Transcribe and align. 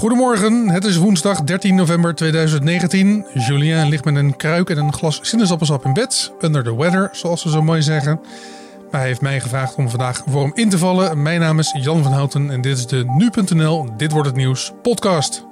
Goedemorgen, 0.00 0.68
het 0.68 0.84
is 0.84 0.96
woensdag 0.96 1.42
13 1.42 1.74
november 1.74 2.14
2019. 2.14 3.26
Julien 3.34 3.88
ligt 3.88 4.04
met 4.04 4.16
een 4.16 4.36
kruik 4.36 4.70
en 4.70 4.78
een 4.78 4.92
glas 4.92 5.18
sinaasappelsap 5.22 5.84
in 5.84 5.92
bed. 5.92 6.32
Under 6.40 6.62
the 6.64 6.76
weather, 6.76 7.08
zoals 7.12 7.40
ze 7.40 7.50
zo 7.50 7.62
mooi 7.62 7.82
zeggen. 7.82 8.20
Maar 8.90 9.00
hij 9.00 9.06
heeft 9.08 9.20
mij 9.20 9.40
gevraagd 9.40 9.74
om 9.74 9.88
vandaag 9.88 10.22
voor 10.26 10.42
hem 10.42 10.50
in 10.54 10.68
te 10.68 10.78
vallen. 10.78 11.22
Mijn 11.22 11.40
naam 11.40 11.58
is 11.58 11.76
Jan 11.80 12.02
van 12.02 12.12
Houten 12.12 12.50
en 12.50 12.60
dit 12.60 12.76
is 12.76 12.86
de 12.86 13.04
Nu.nl 13.06 13.88
Dit 13.96 14.12
Wordt 14.12 14.28
Het 14.28 14.36
Nieuws 14.36 14.72
podcast. 14.82 15.46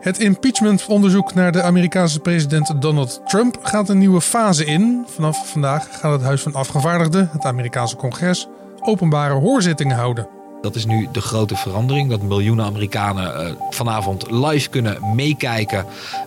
Het 0.00 0.18
impeachmentonderzoek 0.18 1.34
naar 1.34 1.52
de 1.52 1.62
Amerikaanse 1.62 2.20
president 2.20 2.82
Donald 2.82 3.20
Trump 3.24 3.58
gaat 3.62 3.88
een 3.88 3.98
nieuwe 3.98 4.20
fase 4.20 4.64
in. 4.64 5.04
Vanaf 5.06 5.50
vandaag 5.50 5.88
gaat 6.00 6.12
het 6.12 6.22
Huis 6.22 6.42
van 6.42 6.54
Afgevaardigden, 6.54 7.28
het 7.32 7.44
Amerikaanse 7.44 7.96
congres, 7.96 8.48
openbare 8.80 9.34
hoorzittingen 9.34 9.96
houden. 9.96 10.41
Dat 10.62 10.74
is 10.74 10.86
nu 10.86 11.08
de 11.12 11.20
grote 11.20 11.56
verandering. 11.56 12.10
Dat 12.10 12.22
miljoenen 12.22 12.64
Amerikanen 12.64 13.46
uh, 13.46 13.52
vanavond 13.70 14.30
live 14.30 14.68
kunnen 14.68 15.14
meekijken. 15.14 15.86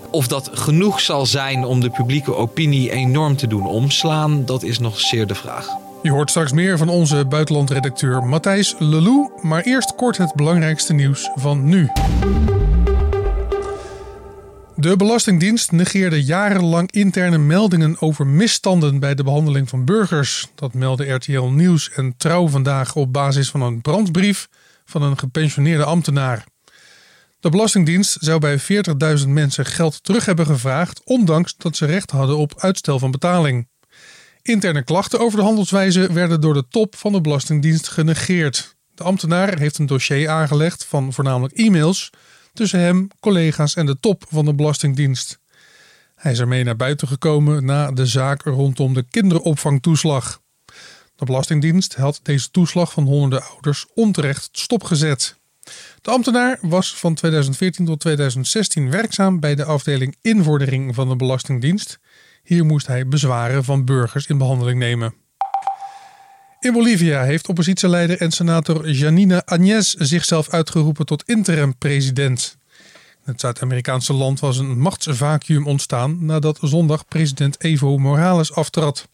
Of 0.10 0.28
dat 0.28 0.50
genoeg 0.54 1.02
zal 1.02 1.26
zijn 1.26 1.66
om 1.66 1.80
de 1.80 1.90
publieke 1.90 2.36
opinie 2.36 2.92
enorm 2.92 3.36
te 3.36 3.48
doen 3.48 3.68
omslaan, 3.68 4.46
dat 4.46 4.64
is 4.64 4.80
nog 4.80 5.00
zeer 5.00 5.28
de 5.28 5.36
vraag. 5.36 5.68
Je 6.02 6.12
hoort 6.12 6.30
straks 6.30 6.52
meer 6.52 6.78
van 6.78 6.90
onze 6.90 7.26
buitenlandredacteur 7.26 8.24
Matthijs 8.24 8.76
Lelou. 8.80 9.30
Maar 9.42 9.62
eerst 9.62 9.96
kort 9.96 10.18
het 10.18 10.34
belangrijkste 10.34 10.94
nieuws 10.94 11.30
van 11.36 11.66
nu. 11.66 11.90
De 14.86 14.96
Belastingdienst 14.96 15.72
negeerde 15.72 16.24
jarenlang 16.24 16.92
interne 16.92 17.38
meldingen 17.38 18.02
over 18.02 18.28
misstanden 18.28 19.00
bij 19.00 19.16
de 19.16 19.24
behandeling 19.24 19.70
van 19.70 19.86
burgers. 19.86 20.48
Dat 20.56 20.74
meldde 20.74 21.12
RTL 21.12 21.42
Nieuws 21.42 21.92
en 21.92 22.14
Trouw 22.18 22.48
vandaag 22.48 22.96
op 22.96 23.14
basis 23.14 23.50
van 23.50 23.62
een 23.62 23.82
brandbrief 23.82 24.48
van 24.86 25.02
een 25.02 25.18
gepensioneerde 25.18 25.84
ambtenaar. 25.84 26.46
De 27.40 27.50
Belastingdienst 27.50 28.18
zou 28.20 28.40
bij 28.40 28.60
40.000 29.20 29.28
mensen 29.28 29.66
geld 29.66 30.04
terug 30.04 30.26
hebben 30.26 30.46
gevraagd, 30.46 31.02
ondanks 31.04 31.56
dat 31.58 31.76
ze 31.76 31.86
recht 31.86 32.12
hadden 32.12 32.38
op 32.38 32.54
uitstel 32.58 33.00
van 33.00 33.12
betaling. 33.12 33.68
Interne 34.42 34.84
klachten 34.84 35.20
over 35.20 35.40
de 35.40 35.46
handelswijze 35.46 36.14
werden 36.14 36.42
door 36.42 36.54
de 36.54 36.68
top 36.70 36.96
van 36.96 37.12
de 37.12 37.22
Belastingdienst 37.22 37.88
genegeerd. 37.88 38.76
De 38.96 39.04
ambtenaar 39.04 39.60
heeft 39.60 39.78
een 39.78 39.86
dossier 39.86 40.30
aangelegd 40.30 40.86
van 40.86 41.14
voornamelijk 41.14 41.54
e-mails 41.54 42.12
tussen 42.56 42.80
hem, 42.80 43.08
collega's 43.20 43.76
en 43.76 43.86
de 43.86 44.00
top 44.00 44.26
van 44.30 44.46
de 44.46 44.54
Belastingdienst. 44.54 45.40
Hij 46.16 46.32
is 46.32 46.40
ermee 46.40 46.64
naar 46.64 46.76
buiten 46.76 47.08
gekomen 47.08 47.66
na 47.66 47.92
de 47.92 48.06
zaak 48.06 48.44
rondom 48.44 48.94
de 48.94 49.04
kinderopvangtoeslag. 49.04 50.42
De 51.16 51.26
Belastingdienst 51.26 51.96
had 51.96 52.20
deze 52.24 52.52
toeslag 52.52 52.92
van 52.92 53.04
honderden 53.04 53.50
ouders 53.50 53.86
onterecht 53.94 54.50
stopgezet. 54.52 55.38
De 56.02 56.12
ambtenaar 56.12 56.58
was 56.62 56.96
van 56.96 57.14
2014 57.14 57.86
tot 57.86 58.00
2016 58.00 58.90
werkzaam 58.90 59.40
bij 59.40 59.56
de 59.56 59.66
afdeling 59.66 60.16
invordering 60.22 60.96
van 60.96 61.10
de 61.10 61.16
Belastingdienst. 61.16 62.00
Hier 62.44 62.66
moest 62.66 62.88
hij 62.88 63.08
bezwaren 63.08 63.64
van 63.64 63.86
burgers 63.86 64.28
in 64.28 64.38
behandeling 64.38 64.80
nemen. 64.80 65.25
In 66.66 66.74
Bolivia 66.74 67.24
heeft 67.24 67.48
oppositieleider 67.48 68.22
en 68.22 68.32
senator 68.32 68.90
Janine 68.90 69.44
Áñez 69.46 69.96
zichzelf 69.98 70.50
uitgeroepen 70.50 71.06
tot 71.06 71.24
interim-president. 71.26 72.58
In 73.26 73.32
het 73.32 73.40
Zuid-Amerikaanse 73.40 74.14
land 74.14 74.40
was 74.40 74.58
een 74.58 74.80
machtsvacuum 74.80 75.68
ontstaan 75.68 76.26
nadat 76.26 76.58
zondag 76.62 77.08
president 77.08 77.62
Evo 77.62 77.98
Morales 77.98 78.54
aftrad. 78.54 79.08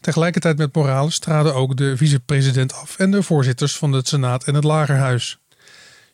Tegelijkertijd 0.00 0.58
met 0.58 0.74
Morales 0.74 1.18
traden 1.18 1.54
ook 1.54 1.76
de 1.76 1.96
vicepresident 1.96 2.74
af 2.74 2.98
en 2.98 3.10
de 3.10 3.22
voorzitters 3.22 3.76
van 3.76 3.92
het 3.92 4.08
Senaat 4.08 4.44
en 4.44 4.54
het 4.54 4.64
Lagerhuis. 4.64 5.38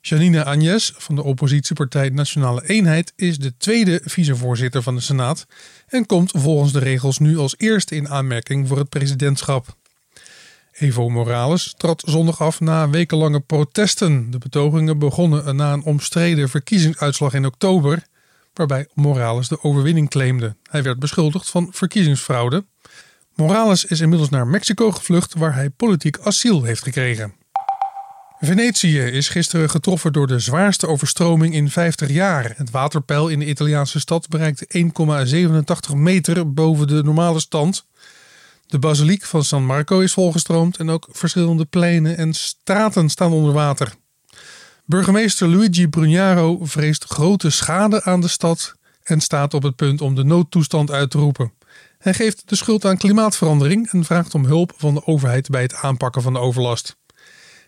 Janine 0.01 0.45
Áñez 0.45 0.97
van 0.97 1.15
de 1.15 1.23
oppositiepartij 1.23 2.09
Nationale 2.09 2.69
Eenheid 2.69 3.13
is 3.17 3.39
de 3.39 3.57
tweede 3.57 4.01
vicevoorzitter 4.05 4.83
van 4.83 4.95
de 4.95 5.01
Senaat 5.01 5.47
en 5.87 6.07
komt 6.07 6.31
volgens 6.35 6.73
de 6.73 6.79
regels 6.79 7.19
nu 7.19 7.39
als 7.39 7.55
eerste 7.57 7.95
in 7.95 8.09
aanmerking 8.09 8.69
voor 8.69 8.79
het 8.79 8.89
presidentschap. 8.89 9.81
Evo 10.73 11.09
Morales 11.09 11.75
trad 11.77 12.03
zondag 12.07 12.41
af 12.41 12.61
na 12.61 12.91
wekenlange 12.91 13.41
protesten. 13.41 14.31
De 14.31 14.39
betogingen 14.39 14.99
begonnen 14.99 15.57
na 15.57 15.73
een 15.73 15.83
omstreden 15.83 16.49
verkiezingsuitslag 16.49 17.35
in 17.35 17.47
oktober, 17.47 18.03
waarbij 18.55 18.87
Morales 18.95 19.49
de 19.49 19.63
overwinning 19.63 20.09
claimde. 20.09 20.57
Hij 20.71 20.83
werd 20.83 20.99
beschuldigd 20.99 21.51
van 21.51 21.69
verkiezingsfraude. 21.71 22.65
Morales 23.35 23.85
is 23.85 24.01
inmiddels 24.01 24.31
naar 24.31 24.47
Mexico 24.47 24.91
gevlucht, 24.91 25.35
waar 25.35 25.55
hij 25.55 25.71
politiek 25.71 26.19
asiel 26.19 26.63
heeft 26.63 26.83
gekregen. 26.83 27.35
Venetië 28.41 29.01
is 29.01 29.29
gisteren 29.29 29.71
getroffen 29.71 30.13
door 30.13 30.27
de 30.27 30.39
zwaarste 30.39 30.87
overstroming 30.87 31.55
in 31.55 31.71
50 31.71 32.09
jaar. 32.09 32.53
Het 32.57 32.71
waterpeil 32.71 33.29
in 33.29 33.39
de 33.39 33.47
Italiaanse 33.47 34.01
stad 34.01 34.29
bereikte 34.29 34.67
1,87 35.91 35.97
meter 35.97 36.53
boven 36.53 36.87
de 36.87 37.03
normale 37.03 37.41
stand. 37.41 37.87
De 38.73 38.79
basiliek 38.79 39.25
van 39.25 39.45
San 39.45 39.65
Marco 39.65 40.01
is 40.01 40.13
volgestroomd 40.13 40.77
en 40.77 40.91
ook 40.91 41.09
verschillende 41.11 41.65
pleinen 41.65 42.17
en 42.17 42.35
straten 42.35 43.09
staan 43.09 43.33
onder 43.33 43.53
water. 43.53 43.93
Burgemeester 44.85 45.49
Luigi 45.49 45.89
Brugnaro 45.89 46.59
vreest 46.63 47.05
grote 47.05 47.51
schade 47.51 48.03
aan 48.03 48.21
de 48.21 48.29
stad 48.29 48.75
en 49.03 49.21
staat 49.21 49.55
op 49.55 49.63
het 49.63 49.77
punt 49.77 50.01
om 50.01 50.15
de 50.15 50.25
noodtoestand 50.25 50.91
uit 50.91 51.11
te 51.11 51.19
roepen. 51.19 51.53
Hij 51.99 52.15
geeft 52.15 52.49
de 52.49 52.57
schuld 52.57 52.85
aan 52.85 52.97
klimaatverandering 52.97 53.91
en 53.91 54.05
vraagt 54.05 54.35
om 54.35 54.45
hulp 54.45 54.73
van 54.77 54.95
de 54.95 55.07
overheid 55.07 55.49
bij 55.49 55.63
het 55.63 55.75
aanpakken 55.75 56.23
van 56.23 56.33
de 56.33 56.39
overlast. 56.39 56.97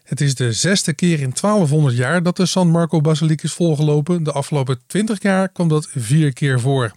Het 0.03 0.21
is 0.21 0.35
de 0.35 0.53
zesde 0.53 0.93
keer 0.93 1.21
in 1.21 1.33
1200 1.41 1.97
jaar 1.97 2.23
dat 2.23 2.37
de 2.37 2.47
San 2.47 2.71
Marco 2.71 3.01
Basiliek 3.01 3.43
is 3.43 3.53
volgelopen. 3.53 4.23
De 4.23 4.33
afgelopen 4.33 4.81
20 4.87 5.23
jaar 5.23 5.49
kwam 5.49 5.69
dat 5.69 5.89
vier 5.91 6.33
keer 6.33 6.61
voor. 6.61 6.93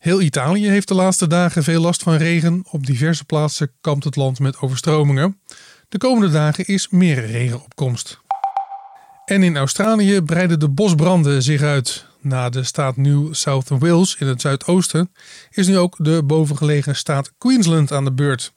Heel 0.00 0.20
Italië 0.20 0.68
heeft 0.68 0.88
de 0.88 0.94
laatste 0.94 1.26
dagen 1.26 1.62
veel 1.62 1.80
last 1.80 2.02
van 2.02 2.14
regen. 2.14 2.64
Op 2.70 2.86
diverse 2.86 3.24
plaatsen 3.24 3.72
kampt 3.80 4.04
het 4.04 4.16
land 4.16 4.38
met 4.38 4.60
overstromingen. 4.60 5.40
De 5.88 5.98
komende 5.98 6.32
dagen 6.32 6.66
is 6.66 6.88
meer 6.88 7.26
regenopkomst. 7.26 8.20
En 9.24 9.42
in 9.42 9.56
Australië 9.56 10.22
breiden 10.22 10.58
de 10.58 10.68
bosbranden 10.68 11.42
zich 11.42 11.62
uit. 11.62 12.06
Na 12.20 12.48
de 12.48 12.64
staat 12.64 12.96
New 12.96 13.34
South 13.34 13.68
Wales 13.68 14.16
in 14.18 14.26
het 14.26 14.40
zuidoosten 14.40 15.12
is 15.50 15.66
nu 15.66 15.78
ook 15.78 15.96
de 15.98 16.22
bovengelegen 16.24 16.96
staat 16.96 17.32
Queensland 17.38 17.92
aan 17.92 18.04
de 18.04 18.12
beurt. 18.12 18.52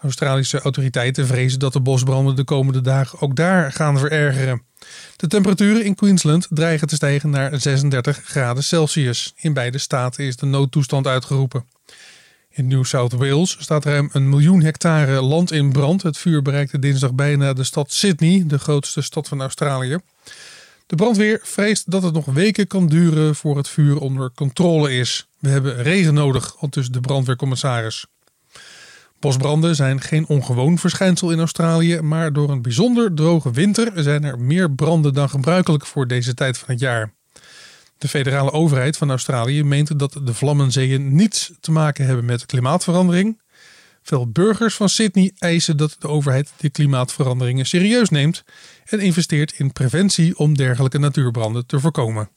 Australische 0.00 0.60
autoriteiten 0.60 1.26
vrezen 1.26 1.58
dat 1.58 1.72
de 1.72 1.80
bosbranden 1.80 2.36
de 2.36 2.44
komende 2.44 2.80
dagen 2.80 3.20
ook 3.20 3.36
daar 3.36 3.72
gaan 3.72 3.98
verergeren. 3.98 4.67
De 5.16 5.26
temperaturen 5.26 5.84
in 5.84 5.94
Queensland 5.94 6.46
dreigen 6.50 6.88
te 6.88 6.94
stijgen 6.94 7.30
naar 7.30 7.60
36 7.60 8.20
graden 8.24 8.64
Celsius. 8.64 9.32
In 9.36 9.52
beide 9.52 9.78
staten 9.78 10.24
is 10.24 10.36
de 10.36 10.46
noodtoestand 10.46 11.06
uitgeroepen. 11.06 11.64
In 12.50 12.66
New 12.66 12.84
South 12.84 13.12
Wales 13.12 13.56
staat 13.60 13.84
ruim 13.84 14.08
een 14.12 14.28
miljoen 14.28 14.62
hectare 14.62 15.22
land 15.22 15.52
in 15.52 15.72
brand. 15.72 16.02
Het 16.02 16.18
vuur 16.18 16.42
bereikte 16.42 16.78
dinsdag 16.78 17.12
bijna 17.12 17.52
de 17.52 17.64
stad 17.64 17.92
Sydney, 17.92 18.44
de 18.46 18.58
grootste 18.58 19.02
stad 19.02 19.28
van 19.28 19.40
Australië. 19.40 19.98
De 20.86 20.96
brandweer 20.96 21.40
vreest 21.42 21.90
dat 21.90 22.02
het 22.02 22.14
nog 22.14 22.24
weken 22.24 22.66
kan 22.66 22.88
duren 22.88 23.34
voor 23.34 23.56
het 23.56 23.68
vuur 23.68 23.98
onder 23.98 24.30
controle 24.34 24.92
is. 24.92 25.26
We 25.38 25.48
hebben 25.48 25.82
regen 25.82 26.14
nodig, 26.14 26.56
al 26.58 26.70
dus 26.70 26.88
de 26.88 27.00
brandweercommissaris. 27.00 28.06
Bosbranden 29.20 29.74
zijn 29.74 30.00
geen 30.00 30.26
ongewoon 30.26 30.78
verschijnsel 30.78 31.30
in 31.30 31.38
Australië, 31.38 32.00
maar 32.00 32.32
door 32.32 32.50
een 32.50 32.62
bijzonder 32.62 33.14
droge 33.14 33.50
winter 33.50 33.92
zijn 33.94 34.24
er 34.24 34.38
meer 34.40 34.70
branden 34.70 35.14
dan 35.14 35.30
gebruikelijk 35.30 35.86
voor 35.86 36.06
deze 36.06 36.34
tijd 36.34 36.58
van 36.58 36.68
het 36.70 36.80
jaar. 36.80 37.12
De 37.98 38.08
federale 38.08 38.52
overheid 38.52 38.96
van 38.96 39.10
Australië 39.10 39.64
meent 39.64 39.98
dat 39.98 40.20
de 40.24 40.34
vlammenzeeën 40.34 41.14
niets 41.14 41.52
te 41.60 41.70
maken 41.70 42.06
hebben 42.06 42.24
met 42.24 42.46
klimaatverandering. 42.46 43.40
Veel 44.02 44.30
burgers 44.30 44.74
van 44.74 44.88
Sydney 44.88 45.32
eisen 45.38 45.76
dat 45.76 45.96
de 45.98 46.08
overheid 46.08 46.52
de 46.56 46.70
klimaatveranderingen 46.70 47.66
serieus 47.66 48.08
neemt 48.08 48.44
en 48.84 49.00
investeert 49.00 49.52
in 49.52 49.72
preventie 49.72 50.38
om 50.38 50.56
dergelijke 50.56 50.98
natuurbranden 50.98 51.66
te 51.66 51.80
voorkomen. 51.80 52.30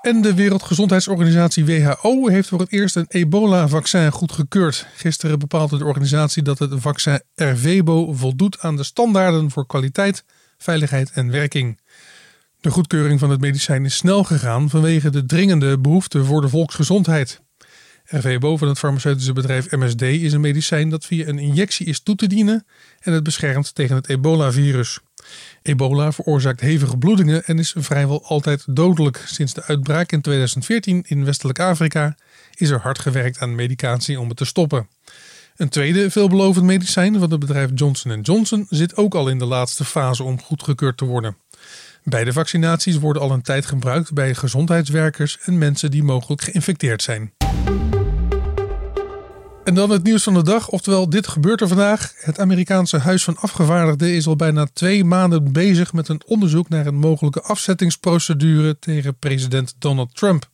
En 0.00 0.22
de 0.22 0.34
Wereldgezondheidsorganisatie 0.34 1.64
WHO 1.64 2.28
heeft 2.28 2.48
voor 2.48 2.60
het 2.60 2.72
eerst 2.72 2.96
een 2.96 3.06
ebola-vaccin 3.08 4.12
goedgekeurd. 4.12 4.86
Gisteren 4.94 5.38
bepaalde 5.38 5.78
de 5.78 5.84
organisatie 5.84 6.42
dat 6.42 6.58
het 6.58 6.70
vaccin 6.76 7.22
Ervebo 7.34 8.12
voldoet 8.12 8.60
aan 8.60 8.76
de 8.76 8.84
standaarden 8.84 9.50
voor 9.50 9.66
kwaliteit, 9.66 10.24
veiligheid 10.58 11.10
en 11.10 11.30
werking. 11.30 11.80
De 12.60 12.70
goedkeuring 12.70 13.20
van 13.20 13.30
het 13.30 13.40
medicijn 13.40 13.84
is 13.84 13.96
snel 13.96 14.24
gegaan 14.24 14.70
vanwege 14.70 15.10
de 15.10 15.26
dringende 15.26 15.78
behoefte 15.78 16.24
voor 16.24 16.40
de 16.40 16.48
volksgezondheid. 16.48 17.40
Ervebo 18.04 18.56
van 18.56 18.68
het 18.68 18.78
farmaceutische 18.78 19.32
bedrijf 19.32 19.70
MSD 19.70 20.02
is 20.02 20.32
een 20.32 20.40
medicijn 20.40 20.88
dat 20.88 21.06
via 21.06 21.26
een 21.26 21.38
injectie 21.38 21.86
is 21.86 22.00
toe 22.00 22.14
te 22.14 22.26
dienen 22.26 22.66
en 23.00 23.12
het 23.12 23.22
beschermt 23.22 23.74
tegen 23.74 23.96
het 23.96 24.08
ebola-virus. 24.08 25.00
Ebola 25.62 26.12
veroorzaakt 26.12 26.60
hevige 26.60 26.96
bloedingen 26.96 27.44
en 27.44 27.58
is 27.58 27.74
vrijwel 27.76 28.24
altijd 28.24 28.64
dodelijk. 28.66 29.22
Sinds 29.26 29.54
de 29.54 29.64
uitbraak 29.64 30.12
in 30.12 30.20
2014 30.20 31.04
in 31.08 31.24
Westelijk 31.24 31.60
Afrika 31.60 32.16
is 32.54 32.70
er 32.70 32.80
hard 32.80 32.98
gewerkt 32.98 33.38
aan 33.38 33.54
medicatie 33.54 34.20
om 34.20 34.28
het 34.28 34.36
te 34.36 34.44
stoppen. 34.44 34.88
Een 35.56 35.68
tweede 35.68 36.10
veelbelovend 36.10 36.64
medicijn 36.64 37.18
van 37.18 37.30
het 37.30 37.40
bedrijf 37.40 37.70
Johnson 37.74 38.20
Johnson 38.20 38.66
zit 38.68 38.96
ook 38.96 39.14
al 39.14 39.28
in 39.28 39.38
de 39.38 39.44
laatste 39.44 39.84
fase 39.84 40.22
om 40.22 40.40
goedgekeurd 40.42 40.96
te 40.96 41.04
worden. 41.04 41.36
Beide 42.04 42.32
vaccinaties 42.32 42.98
worden 42.98 43.22
al 43.22 43.30
een 43.30 43.42
tijd 43.42 43.66
gebruikt 43.66 44.12
bij 44.12 44.34
gezondheidswerkers 44.34 45.38
en 45.44 45.58
mensen 45.58 45.90
die 45.90 46.02
mogelijk 46.02 46.42
geïnfecteerd 46.42 47.02
zijn. 47.02 47.32
En 49.64 49.74
dan 49.74 49.90
het 49.90 50.02
nieuws 50.02 50.22
van 50.22 50.34
de 50.34 50.42
dag, 50.42 50.68
oftewel 50.68 51.08
dit 51.08 51.26
gebeurt 51.28 51.60
er 51.60 51.68
vandaag. 51.68 52.12
Het 52.16 52.38
Amerikaanse 52.38 52.98
Huis 52.98 53.24
van 53.24 53.36
Afgevaardigden 53.36 54.14
is 54.14 54.26
al 54.26 54.36
bijna 54.36 54.66
twee 54.72 55.04
maanden 55.04 55.52
bezig 55.52 55.92
met 55.92 56.08
een 56.08 56.22
onderzoek 56.26 56.68
naar 56.68 56.86
een 56.86 56.94
mogelijke 56.94 57.42
afzettingsprocedure 57.42 58.78
tegen 58.78 59.16
president 59.18 59.74
Donald 59.78 60.14
Trump. 60.14 60.48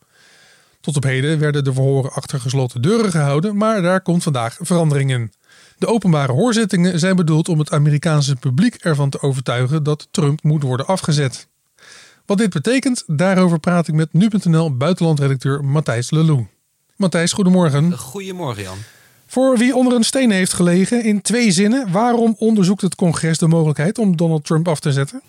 Tot 0.80 0.96
op 0.96 1.02
heden 1.02 1.38
werden 1.38 1.64
de 1.64 1.72
verhoren 1.72 2.12
achter 2.12 2.40
gesloten 2.40 2.82
deuren 2.82 3.10
gehouden, 3.10 3.56
maar 3.56 3.82
daar 3.82 4.00
komt 4.00 4.22
vandaag 4.22 4.56
verandering 4.60 5.10
in. 5.10 5.32
De 5.78 5.86
openbare 5.86 6.32
hoorzittingen 6.32 6.98
zijn 6.98 7.16
bedoeld 7.16 7.48
om 7.48 7.58
het 7.58 7.72
Amerikaanse 7.72 8.36
publiek 8.36 8.74
ervan 8.74 9.10
te 9.10 9.20
overtuigen 9.20 9.82
dat 9.82 10.08
Trump 10.10 10.42
moet 10.42 10.62
worden 10.62 10.86
afgezet. 10.86 11.48
Wat 12.26 12.38
dit 12.38 12.50
betekent, 12.50 13.04
daarover 13.06 13.58
praat 13.58 13.88
ik 13.88 13.94
met 13.94 14.12
nu.nl 14.12 14.76
buitenlandredacteur 14.76 15.64
Matthijs 15.64 16.10
Lelou. 16.10 16.46
Matthijs, 16.96 17.32
goedemorgen. 17.32 17.98
Goedemorgen 17.98 18.62
Jan. 18.62 18.78
Voor 19.36 19.58
wie 19.58 19.76
onder 19.76 19.92
een 19.92 20.04
steen 20.04 20.30
heeft 20.30 20.52
gelegen, 20.52 21.04
in 21.04 21.22
twee 21.22 21.50
zinnen, 21.50 21.92
waarom 21.92 22.34
onderzoekt 22.38 22.80
het 22.80 22.94
congres 22.94 23.38
de 23.38 23.46
mogelijkheid 23.46 23.98
om 23.98 24.16
Donald 24.16 24.44
Trump 24.44 24.68
af 24.68 24.80
te 24.80 24.92
zetten? 24.92 25.22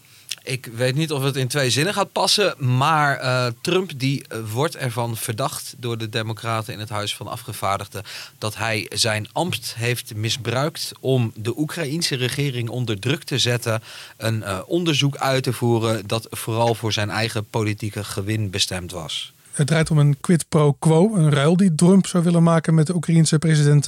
Ik 0.44 0.70
weet 0.76 0.96
niet 0.96 1.12
of 1.12 1.24
het 1.24 1.36
in 1.36 1.48
twee 1.48 1.70
zinnen 1.70 1.94
gaat 1.94 2.12
passen, 2.12 2.78
maar 2.78 3.24
uh, 3.24 3.48
Trump 3.62 3.92
die 4.00 4.24
uh, 4.30 4.40
wordt 4.54 4.76
ervan 4.76 5.18
verdacht 5.18 5.76
door 5.78 5.98
de 5.98 6.10
Democraten 6.10 6.74
in 6.74 6.80
het 6.80 6.90
Huis 6.90 7.16
van 7.16 7.28
Afgevaardigden 7.28 8.04
dat 8.38 8.56
hij 8.56 8.86
zijn 8.94 9.28
ambt 9.32 9.74
heeft 9.78 10.16
misbruikt 10.16 10.92
om 11.00 11.32
de 11.36 11.60
Oekraïense 11.60 12.16
regering 12.16 12.70
onder 12.70 13.00
druk 13.00 13.24
te 13.24 13.38
zetten, 13.38 13.82
een 14.18 14.38
uh, 14.38 14.60
onderzoek 14.66 15.18
uit 15.18 15.44
te 15.44 15.54
voeren 15.54 16.08
dat 16.08 16.28
vooral 16.30 16.76
voor 16.76 16.94
zijn 16.94 17.10
eigen 17.10 17.46
politieke 17.50 18.04
gewin 18.04 18.50
bestemd 18.50 18.92
was. 18.92 19.34
Het 19.58 19.68
draait 19.68 19.92
om 19.92 19.98
een 19.98 20.18
quid 20.22 20.50
pro 20.50 20.74
quo, 20.74 21.16
een 21.16 21.32
ruil 21.32 21.58
die 21.58 21.76
Trump 21.76 22.08
zou 22.08 22.24
willen 22.24 22.44
maken 22.44 22.74
met 22.74 22.88
de 22.88 22.96
Oekraïense 22.96 23.40
president 23.40 23.84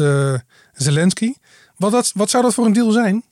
Zelensky. 0.73 1.33
Wat, 1.75 1.91
dat, 1.91 2.11
wat 2.15 2.29
zou 2.29 2.43
dat 2.43 2.53
voor 2.53 2.65
een 2.65 2.73
deal 2.73 2.91
zijn? 2.91 3.23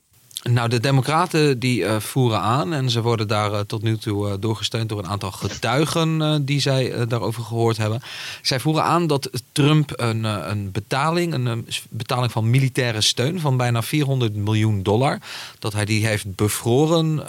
Nou, 0.42 0.68
de 0.68 0.80
Democraten 0.80 1.58
die 1.58 1.80
uh, 1.80 2.00
voeren 2.00 2.40
aan 2.40 2.72
en 2.72 2.90
ze 2.90 3.02
worden 3.02 3.28
daar 3.28 3.52
uh, 3.52 3.60
tot 3.60 3.82
nu 3.82 3.96
toe 3.96 4.28
uh, 4.28 4.34
doorgesteund 4.40 4.88
door 4.88 4.98
een 4.98 5.08
aantal 5.08 5.30
getuigen 5.30 6.44
die 6.44 6.60
zij 6.60 7.06
daarover 7.06 7.42
gehoord 7.42 7.76
hebben. 7.76 8.00
Zij 8.42 8.60
voeren 8.60 8.84
aan 8.84 9.06
dat 9.06 9.30
Trump 9.52 9.92
een, 9.94 10.24
een 10.24 10.70
betaling, 10.70 11.34
een 11.34 11.66
betaling 11.90 12.32
van 12.32 12.50
militaire 12.50 13.00
steun 13.00 13.40
van 13.40 13.56
bijna 13.56 13.82
400 13.82 14.36
miljoen 14.36 14.82
dollar, 14.82 15.18
dat 15.58 15.72
hij 15.72 15.84
die 15.84 16.06
heeft 16.06 16.34
bevroren 16.34 17.26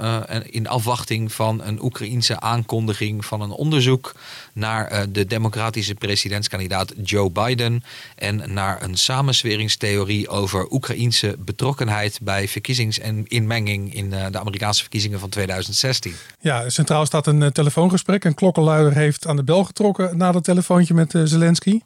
in 0.49 0.67
afwachting 0.67 1.33
van 1.33 1.61
een 1.63 1.83
Oekraïense 1.83 2.39
aankondiging 2.39 3.25
van 3.25 3.41
een 3.41 3.51
onderzoek 3.51 4.13
naar 4.59 5.11
de 5.11 5.25
democratische 5.25 5.95
presidentskandidaat 5.95 6.93
Joe 7.03 7.31
Biden 7.31 7.83
en 8.15 8.53
naar 8.53 8.83
een 8.83 8.97
samensweringstheorie 8.97 10.29
over 10.29 10.71
Oekraïense 10.71 11.35
betrokkenheid 11.39 12.19
bij 12.21 12.47
verkiezings 12.47 12.99
en 12.99 13.27
inmenging 13.27 13.93
in 13.93 14.13
eh, 14.13 14.25
de 14.31 14.39
Amerikaanse 14.39 14.81
verkiezingen 14.81 15.19
van 15.19 15.29
2016. 15.29 16.13
Ja, 16.39 16.69
centraal 16.69 17.05
staat 17.05 17.27
een 17.27 17.43
eh, 17.43 17.49
telefoongesprek. 17.49 18.23
Een 18.23 18.33
klokkenluider 18.33 18.93
heeft 18.93 19.27
aan 19.27 19.35
de 19.35 19.43
bel 19.43 19.63
getrokken 19.63 20.17
na 20.17 20.31
dat 20.31 20.43
telefoontje 20.43 20.93
met 20.93 21.15
eh, 21.15 21.21
Zelensky. 21.25 21.79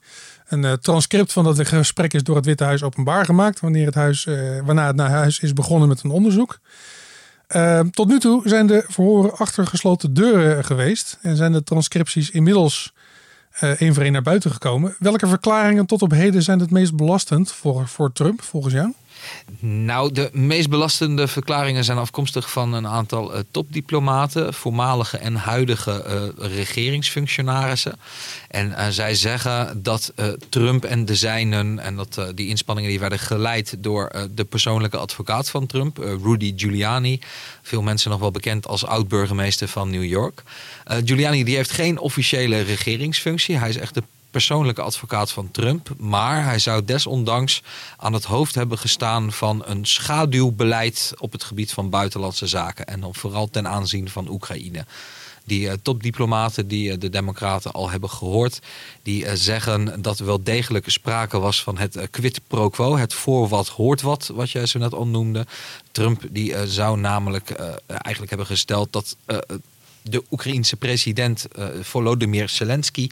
Een 0.48 0.80
transcript 0.82 1.34
van 1.34 1.44
dat 1.44 1.68
gesprek 1.68 2.14
is 2.14 2.24
door 2.24 2.36
het 2.36 2.46
Witte 2.46 2.64
Huis 2.64 2.84
openbaar 2.84 3.26
gemaakt. 3.26 3.60
Wanneer 3.60 3.86
het 3.86 3.96
huis, 3.96 4.24
waarna 4.66 4.88
het 4.88 4.96
naar 4.96 5.10
huis 5.10 5.40
is 5.40 5.54
begonnen 5.54 5.88
met 5.88 6.04
een 6.04 6.10
onderzoek. 6.10 6.60
Tot 7.92 8.08
nu 8.08 8.20
toe 8.20 8.42
zijn 8.46 8.68
de 8.68 8.84
verhoren 8.88 9.38
achter 9.38 9.68
gesloten 9.68 10.14
deuren 10.14 10.66
geweest. 10.66 11.18
En 11.22 11.36
zijn 11.36 11.52
de 11.52 11.64
transcripties 11.64 12.30
inmiddels 12.30 12.94
één 13.60 13.94
voor 13.94 14.04
één 14.04 14.12
naar 14.12 14.22
buiten 14.22 14.52
gekomen. 14.52 14.96
Welke 15.00 15.28
verklaringen 15.28 15.86
tot 15.86 16.02
op 16.02 16.12
heden 16.12 16.44
zijn 16.44 16.60
het 16.60 16.72
meest 16.72 16.96
belastend 16.96 17.52
voor, 17.52 17.88
voor 17.88 18.12
Trump, 18.12 18.42
volgens 18.42 18.74
jou? 18.74 18.94
Nou, 19.60 20.12
de 20.12 20.30
meest 20.34 20.70
belastende 20.70 21.28
verklaringen 21.28 21.84
zijn 21.84 21.98
afkomstig 21.98 22.52
van 22.52 22.74
een 22.74 22.88
aantal 22.88 23.34
uh, 23.34 23.40
topdiplomaten, 23.52 24.54
voormalige 24.54 25.18
en 25.18 25.36
huidige 25.36 26.06
uh, 26.40 26.48
regeringsfunctionarissen. 26.56 28.00
En 28.50 28.70
uh, 28.70 28.88
zij 28.88 29.16
zeggen 29.16 29.82
dat 29.84 30.14
Trump 30.50 30.84
en 30.84 31.06
de 31.06 31.16
zijnen, 31.16 31.80
en 31.80 31.96
dat 31.96 32.22
die 32.36 32.48
inspanningen 32.48 32.90
die 32.90 33.00
werden 33.00 33.20
geleid 33.20 33.76
door 33.80 34.12
de 34.32 34.44
persoonlijke 34.44 34.98
advocaat 34.98 35.50
van 35.50 35.66
Trump, 35.66 35.98
Rudy 35.98 36.54
Giuliani, 36.56 37.20
veel 37.62 37.82
mensen 37.82 38.12
nog 38.12 38.20
wel 38.20 38.32
bekend 38.32 38.68
als 38.68 38.86
oud-burgemeester 38.86 39.68
van 39.68 39.90
New 39.90 40.04
York. 40.04 40.44
Giuliani 40.86 41.44
die 41.44 41.56
heeft 41.56 41.72
geen 41.72 42.00
officiële 42.00 42.62
regeringsfunctie. 42.62 43.58
Hij 43.58 43.70
is 43.70 43.78
echt 43.78 43.94
de 43.94 44.04
persoonlijke 44.34 44.82
advocaat 44.82 45.32
van 45.32 45.52
Trump. 45.52 45.90
Maar 45.98 46.44
hij 46.44 46.60
zou 46.60 46.86
desondanks 46.86 47.62
aan 47.98 48.14
het 48.14 48.24
hoofd 48.24 48.56
hebben 48.56 48.78
gestaan 48.78 49.32
van 49.32 49.62
een 49.66 49.86
schaduwbeleid 49.86 51.14
op 51.18 51.32
het 51.32 51.44
gebied 51.44 51.72
van 51.72 51.90
buitenlandse 51.90 52.48
zaken. 52.48 52.86
En 52.86 53.00
dan 53.00 53.16
vooral 53.16 53.50
ten 53.50 53.68
aanzien 53.68 54.10
van 54.10 54.30
Oekraïne. 54.30 54.86
Die 55.46 55.68
uh, 55.68 55.74
topdiplomaten 55.82 56.68
die 56.68 56.92
uh, 56.92 57.00
de 57.00 57.10
Democraten 57.10 57.72
al 57.72 57.90
hebben 57.90 58.10
gehoord, 58.10 58.60
die 59.04 59.24
uh, 59.24 59.32
zeggen 59.34 60.02
dat 60.02 60.20
er 60.20 60.26
wel 60.26 60.44
degelijk 60.44 60.90
sprake 60.90 61.40
was 61.40 61.64
van 61.64 61.78
het 61.78 62.08
quid 62.10 62.40
pro 62.48 62.70
quo, 62.70 62.98
het 62.98 63.14
voor 63.14 63.48
wat 63.48 63.68
hoort 63.68 64.02
wat, 64.02 64.32
wat 64.34 64.52
jij 64.52 64.66
zo 64.66 64.80
net 64.80 64.94
al 64.94 65.08
noemde. 65.08 65.46
Trump 65.92 66.22
die 66.30 66.68
zou 66.68 67.00
namelijk 67.00 67.50
eigenlijk 67.88 68.30
hebben 68.30 68.48
gesteld 68.48 68.94
dat 68.94 69.16
de 70.04 70.24
Oekraïense 70.32 70.76
president 70.76 71.48
uh, 71.60 71.66
Volodymyr 71.82 72.50
Zelensky 72.50 73.10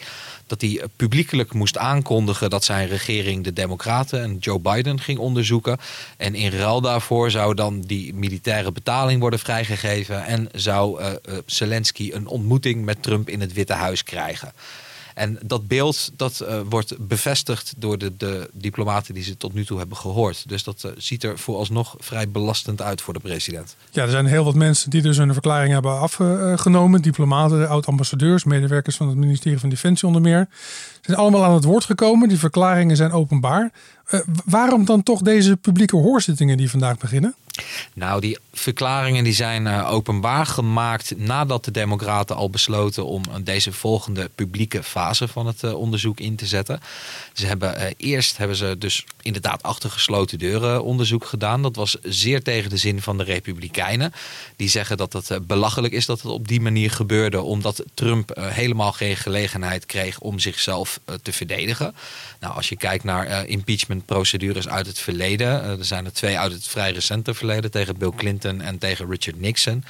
dat 0.47 0.61
hij 0.61 0.83
publiekelijk 0.95 1.53
moest 1.53 1.77
aankondigen 1.77 2.49
dat 2.49 2.63
zijn 2.63 2.87
regering 2.87 3.43
de 3.43 3.53
Democraten 3.53 4.21
en 4.21 4.37
Joe 4.37 4.59
Biden 4.59 4.99
ging 4.99 5.19
onderzoeken. 5.19 5.77
En 6.17 6.35
in 6.35 6.51
ruil 6.51 6.81
daarvoor 6.81 7.31
zou 7.31 7.55
dan 7.55 7.81
die 7.81 8.13
militaire 8.13 8.71
betaling 8.71 9.19
worden 9.19 9.39
vrijgegeven 9.39 10.25
en 10.25 10.49
zou 10.53 11.01
uh, 11.01 11.09
Zelensky 11.45 12.11
een 12.13 12.27
ontmoeting 12.27 12.85
met 12.85 13.03
Trump 13.03 13.29
in 13.29 13.41
het 13.41 13.53
Witte 13.53 13.73
Huis 13.73 14.03
krijgen. 14.03 14.53
En 15.13 15.39
dat 15.45 15.67
beeld 15.67 16.11
dat, 16.15 16.41
uh, 16.43 16.59
wordt 16.69 17.07
bevestigd 17.07 17.73
door 17.77 17.97
de, 17.97 18.17
de, 18.17 18.49
diplomaten 18.53 19.13
die 19.13 19.23
ze 19.23 19.37
tot 19.37 19.53
nu 19.53 19.65
toe 19.65 19.77
hebben 19.77 19.97
gehoord. 19.97 20.49
Dus 20.49 20.63
dat 20.63 20.83
uh, 20.85 20.91
ziet 20.97 21.23
er 21.23 21.39
vooralsnog 21.39 21.95
vrij 21.99 22.29
belastend 22.29 22.81
uit 22.81 23.01
voor 23.01 23.13
de 23.13 23.19
president. 23.19 23.75
Ja, 23.91 24.03
er 24.03 24.09
zijn 24.09 24.25
heel 24.25 24.43
wat 24.43 24.55
mensen 24.55 24.89
die 24.89 25.01
dus 25.01 25.17
hun 25.17 25.33
verklaring 25.33 25.73
hebben 25.73 25.99
afgenomen. 25.99 27.01
Diplomaten, 27.01 27.69
oud-ambassadeurs, 27.69 28.43
medewerkers 28.43 28.95
van 28.95 29.07
het 29.07 29.17
ministerie 29.17 29.59
van 29.59 29.69
Defensie 29.69 30.07
onder 30.07 30.21
meer. 30.21 30.47
Ze 30.49 30.99
zijn 31.01 31.17
allemaal 31.17 31.43
aan 31.43 31.53
het 31.53 31.63
woord 31.63 31.85
gekomen. 31.85 32.29
Die 32.29 32.39
verklaringen 32.39 32.95
zijn 32.95 33.11
openbaar. 33.11 33.71
Uh, 34.09 34.19
waarom 34.45 34.85
dan 34.85 35.03
toch 35.03 35.21
deze 35.21 35.57
publieke 35.57 35.95
hoorzittingen 35.95 36.57
die 36.57 36.69
vandaag 36.69 36.97
beginnen? 36.97 37.35
Nou, 37.93 38.21
die 38.21 38.37
verklaringen 38.53 39.23
die 39.23 39.33
zijn 39.33 39.65
uh, 39.65 39.91
openbaar 39.91 40.45
gemaakt 40.45 41.17
nadat 41.17 41.65
de 41.65 41.71
Democraten 41.71 42.35
al 42.35 42.49
besloten 42.49 43.05
om 43.05 43.23
deze 43.43 43.73
volgende 43.73 44.29
publieke 44.35 44.83
fase 44.83 45.27
van 45.27 45.47
het 45.47 45.63
uh, 45.63 45.73
onderzoek 45.73 46.19
in 46.19 46.35
te 46.35 46.45
zetten. 46.45 46.79
Ze 47.33 47.45
hebben 47.45 47.93
eerst 47.97 48.37
hebben 48.37 48.57
ze 48.57 48.75
dus 48.77 49.05
inderdaad 49.21 49.63
achter 49.63 49.91
gesloten 49.91 50.39
deuren 50.39 50.83
onderzoek 50.83 51.25
gedaan. 51.25 51.61
Dat 51.61 51.75
was 51.75 51.97
zeer 52.01 52.43
tegen 52.43 52.69
de 52.69 52.77
zin 52.77 53.01
van 53.01 53.17
de 53.17 53.23
Republikeinen. 53.23 54.13
Die 54.55 54.69
zeggen 54.69 54.97
dat 54.97 55.13
het 55.13 55.47
belachelijk 55.47 55.93
is 55.93 56.05
dat 56.05 56.21
het 56.21 56.31
op 56.31 56.47
die 56.47 56.61
manier 56.61 56.91
gebeurde, 56.91 57.41
omdat 57.41 57.83
Trump 57.93 58.37
helemaal 58.39 58.91
geen 58.91 59.17
gelegenheid 59.17 59.85
kreeg 59.85 60.19
om 60.19 60.39
zichzelf 60.39 60.99
te 61.21 61.33
verdedigen. 61.33 61.95
Nou, 62.39 62.55
als 62.55 62.69
je 62.69 62.77
kijkt 62.77 63.03
naar 63.03 63.45
impeachment-procedures 63.45 64.67
uit 64.67 64.87
het 64.87 64.99
verleden, 64.99 65.63
er 65.63 65.85
zijn 65.85 66.05
er 66.05 66.13
twee 66.13 66.39
uit 66.39 66.51
het 66.51 66.67
vrij 66.67 66.91
recente 66.91 67.33
verleden 67.33 67.50
tegen 67.71 67.97
Bill 67.97 68.11
Clinton 68.15 68.61
en 68.61 68.77
tegen 68.77 69.09
Richard 69.09 69.39
Nixon. 69.39 69.83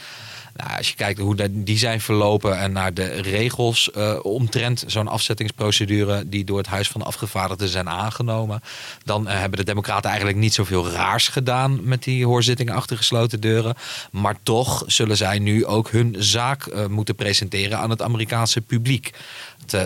Nou, 0.56 0.78
als 0.78 0.90
je 0.90 0.96
kijkt 0.96 1.20
hoe 1.20 1.64
die 1.64 1.78
zijn 1.78 2.02
verlopen 2.02 2.60
en 2.60 2.72
naar 2.72 2.94
de 2.94 3.06
regels 3.06 3.90
uh, 3.98 4.20
omtrent 4.22 4.84
zo'n 4.88 5.08
afzettingsprocedure 5.08 6.30
die 6.30 6.44
door 6.44 6.58
het 6.58 6.68
Huis 6.68 6.88
van 6.88 7.02
de 7.02 7.08
Afgevaardigden 7.08 7.68
zijn 7.68 7.90
aangenomen, 7.90 8.62
dan 9.04 9.28
uh, 9.28 9.40
hebben 9.40 9.60
de 9.60 9.66
Democraten 9.66 10.10
eigenlijk 10.10 10.40
niet 10.40 10.54
zoveel 10.54 10.90
raars 10.90 11.28
gedaan 11.28 11.80
met 11.88 12.04
die 12.04 12.26
hoorzittingen 12.26 12.74
achter 12.74 12.98
gesloten 12.98 13.40
deuren. 13.40 13.76
Maar 14.12 14.36
toch 14.44 14.84
zullen 14.88 15.18
zij 15.18 15.40
nu 15.40 15.66
ook 15.66 15.92
hun 15.92 16.16
zaak 16.20 16.66
uh, 16.66 16.86
moeten 16.86 17.16
presenteren 17.16 17.78
aan 17.78 17.90
het 17.90 18.02
Amerikaanse 18.02 18.62
publiek. 18.62 19.12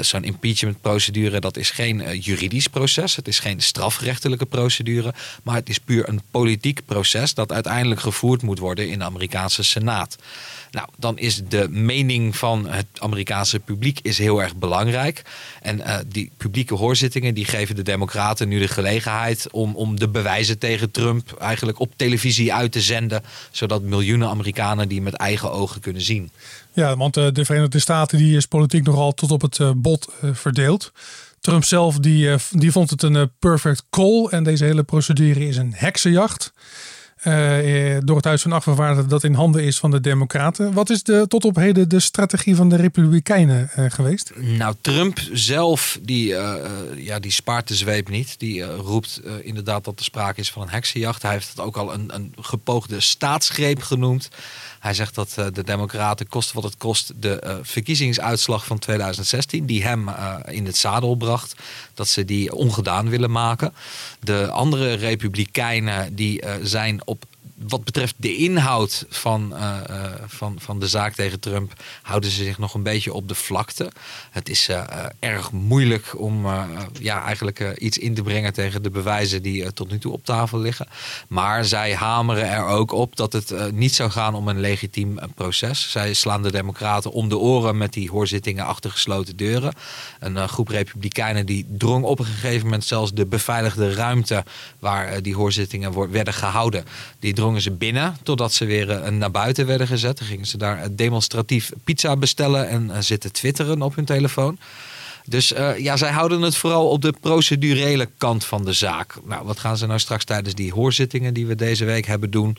Zo'n 0.01 0.23
impeachment-procedure, 0.23 1.39
dat 1.39 1.57
is 1.57 1.69
geen 1.69 2.19
juridisch 2.19 2.67
proces, 2.67 3.15
het 3.15 3.27
is 3.27 3.39
geen 3.39 3.61
strafrechtelijke 3.61 4.45
procedure, 4.45 5.13
maar 5.43 5.55
het 5.55 5.69
is 5.69 5.77
puur 5.77 6.09
een 6.09 6.21
politiek 6.31 6.81
proces 6.85 7.33
dat 7.33 7.51
uiteindelijk 7.51 8.01
gevoerd 8.01 8.41
moet 8.41 8.59
worden 8.59 8.89
in 8.89 8.99
de 8.99 9.05
Amerikaanse 9.05 9.63
Senaat. 9.63 10.17
Nou, 10.75 10.87
dan 10.97 11.17
is 11.17 11.41
de 11.47 11.67
mening 11.69 12.35
van 12.35 12.69
het 12.69 12.85
Amerikaanse 12.99 13.59
publiek 13.59 13.99
is 14.01 14.17
heel 14.17 14.41
erg 14.41 14.55
belangrijk. 14.55 15.21
En 15.61 15.77
uh, 15.77 15.97
die 16.07 16.31
publieke 16.37 16.73
hoorzittingen 16.73 17.33
die 17.33 17.45
geven 17.45 17.75
de 17.75 17.81
Democraten 17.81 18.47
nu 18.47 18.59
de 18.59 18.67
gelegenheid 18.67 19.47
om, 19.51 19.75
om 19.75 19.99
de 19.99 20.09
bewijzen 20.09 20.57
tegen 20.57 20.91
Trump 20.91 21.31
eigenlijk 21.39 21.79
op 21.79 21.93
televisie 21.95 22.53
uit 22.53 22.71
te 22.71 22.81
zenden. 22.81 23.23
Zodat 23.51 23.81
miljoenen 23.81 24.29
Amerikanen 24.29 24.87
die 24.87 25.01
met 25.01 25.13
eigen 25.13 25.51
ogen 25.51 25.81
kunnen 25.81 26.01
zien. 26.01 26.31
Ja, 26.73 26.97
want 26.97 27.17
uh, 27.17 27.27
de 27.31 27.45
Verenigde 27.45 27.79
Staten 27.79 28.17
die 28.17 28.35
is 28.35 28.45
politiek 28.45 28.83
nogal 28.83 29.13
tot 29.13 29.31
op 29.31 29.41
het 29.41 29.59
uh, 29.59 29.71
bot 29.75 30.09
verdeeld. 30.21 30.91
Trump 31.39 31.63
zelf 31.63 31.97
die, 31.99 32.35
die 32.51 32.71
vond 32.71 32.89
het 32.89 33.03
een 33.03 33.31
perfect 33.39 33.83
call. 33.89 34.27
En 34.29 34.43
deze 34.43 34.63
hele 34.63 34.83
procedure 34.83 35.47
is 35.47 35.57
een 35.57 35.73
heksenjacht. 35.75 36.53
Uh, 37.27 37.97
door 38.03 38.15
het 38.15 38.25
Huis 38.25 38.41
van 38.41 38.51
Afgevaardigden 38.51 39.09
dat 39.09 39.23
in 39.23 39.33
handen 39.33 39.63
is 39.63 39.77
van 39.77 39.91
de 39.91 40.01
Democraten. 40.01 40.73
Wat 40.73 40.89
is 40.89 41.03
de, 41.03 41.25
tot 41.27 41.45
op 41.45 41.55
heden 41.55 41.89
de 41.89 41.99
strategie 41.99 42.55
van 42.55 42.69
de 42.69 42.75
Republikeinen 42.75 43.69
uh, 43.77 43.85
geweest? 43.89 44.31
Nou, 44.35 44.75
Trump 44.81 45.19
zelf 45.31 45.99
die, 46.01 46.35
ja, 46.97 47.19
die 47.19 47.31
spaart 47.31 47.67
de 47.67 47.75
zweep 47.75 48.09
niet. 48.09 48.39
Die 48.39 48.63
roept 48.63 49.21
inderdaad 49.41 49.83
dat 49.83 49.99
er 49.99 50.05
sprake 50.05 50.39
is 50.39 50.51
van 50.51 50.61
een 50.61 50.69
heksenjacht. 50.69 51.21
Hij 51.21 51.31
heeft 51.31 51.49
het 51.49 51.59
ook 51.59 51.77
al 51.77 51.93
een, 51.93 52.15
een 52.15 52.33
gepoogde 52.41 52.99
staatsgreep 52.99 53.81
genoemd. 53.81 54.29
Hij 54.85 54.93
zegt 54.93 55.15
dat 55.15 55.33
de 55.53 55.63
Democraten, 55.63 56.27
kost 56.27 56.51
wat 56.51 56.63
het 56.63 56.77
kost, 56.77 57.11
de 57.15 57.59
verkiezingsuitslag 57.61 58.65
van 58.65 58.79
2016, 58.79 59.65
die 59.65 59.83
hem 59.83 60.09
in 60.45 60.65
het 60.65 60.77
zadel 60.77 61.15
bracht, 61.15 61.55
dat 61.93 62.07
ze 62.07 62.25
die 62.25 62.53
ongedaan 62.53 63.09
willen 63.09 63.31
maken. 63.31 63.73
De 64.19 64.49
andere 64.49 64.93
Republikeinen 64.93 66.15
die 66.15 66.43
zijn 66.61 67.07
op 67.07 67.25
wat 67.67 67.83
betreft 67.83 68.15
de 68.17 68.35
inhoud 68.35 69.05
van, 69.09 69.53
uh, 69.53 69.77
van, 70.27 70.55
van 70.59 70.79
de 70.79 70.87
zaak 70.87 71.13
tegen 71.13 71.39
Trump 71.39 71.73
houden 72.01 72.29
ze 72.29 72.43
zich 72.43 72.57
nog 72.57 72.73
een 72.73 72.83
beetje 72.83 73.13
op 73.13 73.27
de 73.27 73.35
vlakte. 73.35 73.91
Het 74.31 74.49
is 74.49 74.69
uh, 74.69 74.83
erg 75.19 75.51
moeilijk 75.51 76.19
om 76.19 76.45
ja, 76.99 77.23
eigenlijk 77.23 77.75
iets 77.77 77.97
in 77.97 78.13
te 78.13 78.21
brengen 78.21 78.53
tegen 78.53 78.83
de 78.83 78.89
bewijzen 78.89 79.41
die 79.41 79.73
tot 79.73 79.91
nu 79.91 79.99
toe 79.99 80.13
op 80.13 80.25
tafel 80.25 80.59
liggen. 80.59 80.87
Maar 81.27 81.65
zij 81.65 81.95
hameren 81.95 82.49
er 82.49 82.65
ook 82.65 82.91
op 82.91 83.15
dat 83.15 83.33
het 83.33 83.71
niet 83.71 83.95
zou 83.95 84.09
gaan 84.09 84.35
om 84.35 84.47
een 84.47 84.59
legitiem 84.59 85.19
proces. 85.35 85.91
Zij 85.91 86.13
slaan 86.13 86.43
de 86.43 86.51
Democraten 86.51 87.11
om 87.11 87.29
de 87.29 87.37
oren 87.37 87.77
met 87.77 87.93
die 87.93 88.09
hoorzittingen 88.09 88.65
achter 88.65 88.91
gesloten 88.91 89.35
deuren. 89.35 89.73
Een 90.19 90.49
groep 90.49 90.67
Republikeinen 90.67 91.45
die 91.45 91.65
drong 91.69 92.03
op 92.03 92.19
een 92.19 92.25
gegeven 92.25 92.63
moment 92.63 92.85
zelfs 92.85 93.13
de 93.13 93.25
beveiligde 93.25 93.93
ruimte 93.93 94.43
waar 94.79 95.21
die 95.21 95.35
hoorzittingen 95.35 96.11
werden 96.11 96.33
gehouden. 96.33 96.85
Die 97.19 97.33
ze 97.61 97.71
binnen 97.71 98.17
totdat 98.23 98.53
ze 98.53 98.65
weer 98.65 98.89
uh, 98.89 99.07
naar 99.07 99.31
buiten 99.31 99.65
werden 99.65 99.87
gezet. 99.87 100.17
Dan 100.17 100.27
gingen 100.27 100.45
ze 100.45 100.57
daar 100.57 100.81
eh, 100.81 100.89
demonstratief 100.91 101.71
pizza 101.83 102.17
bestellen 102.17 102.69
en 102.69 102.87
uh, 102.87 102.97
zitten 102.99 103.31
twitteren 103.31 103.81
op 103.81 103.95
hun 103.95 104.05
telefoon. 104.05 104.57
Dus 105.27 105.53
ja, 105.77 105.97
zij 105.97 106.11
houden 106.11 106.41
het 106.41 106.57
vooral 106.57 106.89
op 106.89 107.01
de 107.01 107.13
procedurele 107.21 108.09
kant 108.17 108.45
van 108.45 108.65
de 108.65 108.73
zaak. 108.73 109.15
Nou, 109.23 109.45
wat 109.45 109.59
gaan 109.59 109.77
ze 109.77 109.85
nou 109.85 109.99
straks 109.99 110.23
tijdens 110.23 110.55
die 110.55 110.73
hoorzittingen 110.73 111.33
die 111.33 111.45
we 111.45 111.55
deze 111.55 111.85
week 111.85 112.05
hebben 112.05 112.31
doen? 112.31 112.57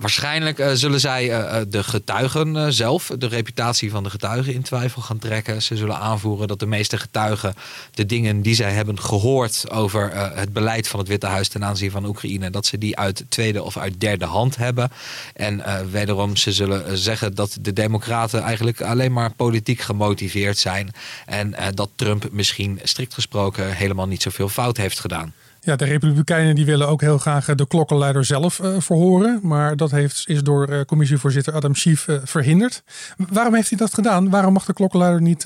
Waarschijnlijk 0.00 0.58
uh, 0.58 0.70
zullen 0.72 1.00
zij 1.00 1.28
uh, 1.28 1.60
de 1.68 1.82
getuigen 1.82 2.72
zelf, 2.72 3.10
de 3.18 3.26
reputatie 3.26 3.90
van 3.90 4.02
de 4.02 4.10
getuigen 4.10 4.52
in 4.52 4.62
twijfel 4.62 5.02
gaan 5.02 5.18
trekken. 5.18 5.62
Ze 5.62 5.76
zullen 5.76 5.98
aanvoeren 5.98 6.48
dat 6.48 6.58
de 6.58 6.66
meeste 6.66 6.98
getuigen 6.98 7.54
de 7.94 8.06
dingen 8.06 8.42
die 8.42 8.54
zij 8.54 8.72
hebben 8.72 9.00
gehoord 9.00 9.70
over 9.70 10.16
het 10.36 10.52
beleid 10.52 10.88
van 10.88 10.98
het 10.98 11.08
Witte 11.08 11.26
Huis 11.26 11.48
ten 11.48 11.64
aanzien 11.64 11.90
van 11.90 12.04
Oekraïne, 12.04 12.50
dat 12.50 12.66
ze 12.66 12.78
die 12.78 12.98
uit 12.98 13.24
tweede 13.28 13.62
of 13.62 13.76
uit 13.76 14.00
derde 14.00 14.24
hand 14.24 14.56
hebben. 14.56 14.90
En 15.34 15.62
wederom, 15.90 16.36
ze 16.36 16.52
zullen 16.52 16.98
zeggen 16.98 17.34
dat 17.34 17.58
de 17.60 17.72
Democraten 17.72 18.42
eigenlijk 18.42 18.80
alleen 18.80 19.12
maar 19.12 19.34
politiek 19.34 19.80
gemotiveerd 19.80 20.58
zijn. 20.58 20.90
En 21.26 21.54
dat 21.74 21.90
Trump 21.94 22.28
misschien 22.30 22.80
strikt 22.82 23.14
gesproken 23.14 23.72
helemaal 23.72 24.06
niet 24.06 24.22
zoveel 24.22 24.48
fout 24.48 24.76
heeft 24.76 25.00
gedaan. 25.00 25.32
Ja, 25.62 25.76
de 25.76 25.84
Republikeinen 25.84 26.54
die 26.54 26.64
willen 26.64 26.88
ook 26.88 27.00
heel 27.00 27.18
graag 27.18 27.48
eh, 27.48 27.56
de 27.56 27.66
klokkenluider 27.66 28.24
zelf 28.24 28.58
uh, 28.58 28.74
verhoren. 28.78 29.40
Maar 29.42 29.76
dat 29.76 29.90
heeft, 29.90 30.22
is 30.26 30.42
door 30.42 30.70
uh, 30.70 30.80
commissievoorzitter 30.80 31.54
Adam 31.54 31.74
Schief 31.74 32.06
verhinderd. 32.24 32.82
Waarom 33.16 33.54
heeft 33.54 33.68
hij 33.68 33.78
dat 33.78 33.94
gedaan? 33.94 34.30
Waarom 34.30 34.52
mag 34.52 34.64
de 34.64 34.72
klokkenluider 34.72 35.22
niet 35.22 35.44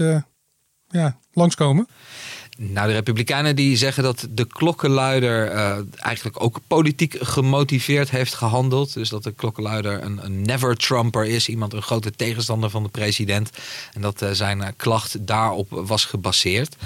ja, 0.89 1.19
langskomen? 1.33 1.87
Nou, 2.59 2.87
de 2.89 2.93
Republikeinen 2.93 3.57
die 3.57 3.77
zeggen 3.77 4.03
dat 4.03 4.27
de 4.31 4.47
klokkenluider 4.47 5.51
eigenlijk 5.97 6.43
ook 6.43 6.61
politiek 6.67 7.17
gemotiveerd 7.21 8.11
heeft 8.11 8.35
gehandeld. 8.35 8.95
Dus 8.95 9.09
dat 9.09 9.23
de 9.23 9.33
klokkenluider 9.33 10.03
een, 10.03 10.25
een 10.25 10.43
never-Trumper 10.43 11.25
is, 11.25 11.49
iemand 11.49 11.73
een 11.73 11.83
grote 11.83 12.11
tegenstander 12.11 12.71
van 12.71 12.83
de 12.83 12.89
president. 12.89 13.51
En 13.93 14.01
dat 14.01 14.27
zijn 14.33 14.75
klacht 14.77 15.27
daarop 15.27 15.67
was 15.71 16.05
gebaseerd. 16.05 16.77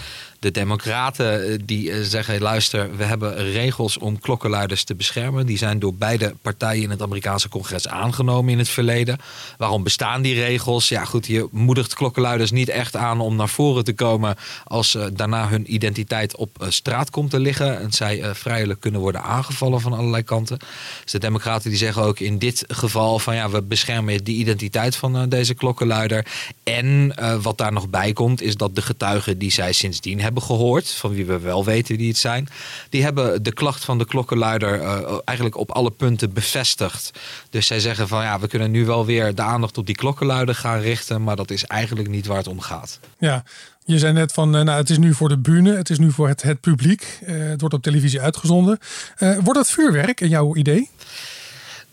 De 0.40 0.50
Democraten 0.50 1.60
die 1.66 2.04
zeggen: 2.04 2.40
luister, 2.40 2.96
we 2.96 3.04
hebben 3.04 3.50
regels 3.52 3.98
om 3.98 4.20
klokkenluiders 4.20 4.84
te 4.84 4.94
beschermen. 4.94 5.46
Die 5.46 5.58
zijn 5.58 5.78
door 5.78 5.94
beide 5.94 6.34
partijen 6.42 6.82
in 6.82 6.90
het 6.90 7.02
Amerikaanse 7.02 7.48
congres 7.48 7.88
aangenomen 7.88 8.52
in 8.52 8.58
het 8.58 8.68
verleden. 8.68 9.18
Waarom 9.56 9.82
bestaan 9.82 10.22
die 10.22 10.34
regels? 10.34 10.88
Ja, 10.88 11.04
goed, 11.04 11.26
je 11.26 11.48
moedigt 11.50 11.94
klokkenluiders 11.94 12.50
niet 12.50 12.68
echt 12.68 12.96
aan 12.96 13.20
om 13.20 13.36
naar 13.36 13.48
voren 13.48 13.84
te 13.84 13.92
komen 13.92 14.36
als 14.64 14.98
daarna 15.12 15.48
hun 15.48 15.74
identiteit 15.74 16.36
op 16.36 16.62
eh, 16.62 16.68
straat 16.70 17.10
komt 17.10 17.30
te 17.30 17.40
liggen. 17.40 17.80
En 17.80 17.92
zij 17.92 18.34
vrijelijk 18.34 18.80
kunnen 18.80 19.00
worden 19.00 19.22
aangevallen 19.22 19.80
van 19.80 19.92
allerlei 19.92 20.22
kanten. 20.22 20.58
Dus 21.02 21.12
de 21.12 21.18
Democraten 21.18 21.70
die 21.70 21.78
zeggen 21.78 22.02
ook 22.02 22.20
in 22.20 22.38
dit 22.38 22.64
geval 22.68 23.18
van 23.18 23.34
ja, 23.34 23.50
we 23.50 23.62
beschermen 23.62 24.24
de 24.24 24.32
identiteit 24.32 24.96
van 24.96 25.28
deze 25.28 25.54
klokkenluider. 25.54 26.26
En 26.62 27.14
wat 27.42 27.58
daar 27.58 27.72
nog 27.72 27.88
bij 27.88 28.12
komt, 28.12 28.42
is 28.42 28.56
dat 28.56 28.74
de 28.74 28.82
getuigen 28.82 29.38
die 29.38 29.50
zij 29.50 29.72
sindsdien 29.72 30.20
hebben 30.20 30.27
gehoord, 30.36 30.90
van 30.90 31.10
wie 31.10 31.26
we 31.26 31.38
wel 31.38 31.64
weten 31.64 31.96
wie 31.96 32.08
het 32.08 32.16
zijn, 32.16 32.48
die 32.90 33.02
hebben 33.02 33.42
de 33.42 33.52
klacht 33.52 33.84
van 33.84 33.98
de 33.98 34.06
klokkenluider 34.06 34.80
eigenlijk 35.24 35.56
op 35.56 35.70
alle 35.70 35.90
punten 35.90 36.32
bevestigd. 36.32 37.10
Dus 37.50 37.66
zij 37.66 37.80
zeggen 37.80 38.08
van 38.08 38.22
ja, 38.22 38.40
we 38.40 38.48
kunnen 38.48 38.70
nu 38.70 38.86
wel 38.86 39.06
weer 39.06 39.34
de 39.34 39.42
aandacht 39.42 39.78
op 39.78 39.86
die 39.86 39.94
klokkenluider 39.94 40.54
gaan 40.54 40.80
richten, 40.80 41.22
maar 41.24 41.36
dat 41.36 41.50
is 41.50 41.64
eigenlijk 41.64 42.08
niet 42.08 42.26
waar 42.26 42.36
het 42.36 42.48
om 42.48 42.60
gaat. 42.60 43.00
Ja, 43.18 43.44
je 43.84 43.98
zei 43.98 44.12
net 44.12 44.32
van, 44.32 44.50
nou, 44.50 44.70
het 44.70 44.90
is 44.90 44.98
nu 44.98 45.14
voor 45.14 45.28
de 45.28 45.38
bühne, 45.38 45.76
het 45.76 45.90
is 45.90 45.98
nu 45.98 46.12
voor 46.12 46.28
het, 46.28 46.42
het 46.42 46.60
publiek. 46.60 47.18
Uh, 47.22 47.48
het 47.48 47.60
wordt 47.60 47.74
op 47.74 47.82
televisie 47.82 48.20
uitgezonden. 48.20 48.78
Wordt 49.18 49.54
dat 49.54 49.70
vuurwerk 49.70 50.20
in 50.20 50.28
jouw 50.28 50.56
idee? 50.56 50.90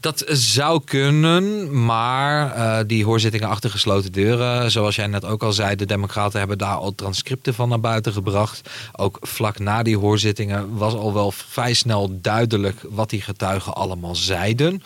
Dat 0.05 0.23
zou 0.27 0.81
kunnen, 0.83 1.69
maar 1.85 2.57
uh, 2.57 2.77
die 2.87 3.05
hoorzittingen 3.05 3.49
achter 3.49 3.69
gesloten 3.69 4.11
deuren, 4.11 4.71
zoals 4.71 4.95
jij 4.95 5.07
net 5.07 5.25
ook 5.25 5.43
al 5.43 5.53
zei, 5.53 5.75
de 5.75 5.85
Democraten 5.85 6.39
hebben 6.39 6.57
daar 6.57 6.75
al 6.75 6.95
transcripten 6.95 7.53
van 7.53 7.69
naar 7.69 7.79
buiten 7.79 8.13
gebracht. 8.13 8.69
Ook 8.95 9.17
vlak 9.21 9.59
na 9.59 9.83
die 9.83 9.97
hoorzittingen 9.97 10.77
was 10.77 10.93
al 10.93 11.13
wel 11.13 11.31
vrij 11.31 11.73
snel 11.73 12.19
duidelijk 12.21 12.79
wat 12.89 13.09
die 13.09 13.21
getuigen 13.21 13.73
allemaal 13.73 14.15
zeiden. 14.15 14.83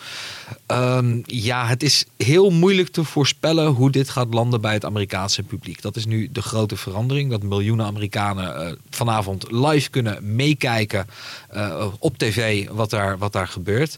Um, 0.66 1.22
ja, 1.26 1.66
het 1.66 1.82
is 1.82 2.04
heel 2.16 2.50
moeilijk 2.50 2.88
te 2.88 3.04
voorspellen 3.04 3.66
hoe 3.66 3.90
dit 3.90 4.10
gaat 4.10 4.34
landen 4.34 4.60
bij 4.60 4.72
het 4.72 4.84
Amerikaanse 4.84 5.42
publiek. 5.42 5.82
Dat 5.82 5.96
is 5.96 6.06
nu 6.06 6.28
de 6.32 6.42
grote 6.42 6.76
verandering. 6.76 7.30
Dat 7.30 7.42
miljoenen 7.42 7.86
Amerikanen 7.86 8.66
uh, 8.66 8.72
vanavond 8.90 9.52
live 9.52 9.90
kunnen 9.90 10.34
meekijken 10.34 11.06
uh, 11.54 11.86
op 11.98 12.18
tv 12.18 12.68
wat 12.68 12.90
daar, 12.90 13.18
wat 13.18 13.32
daar 13.32 13.48
gebeurt. 13.48 13.96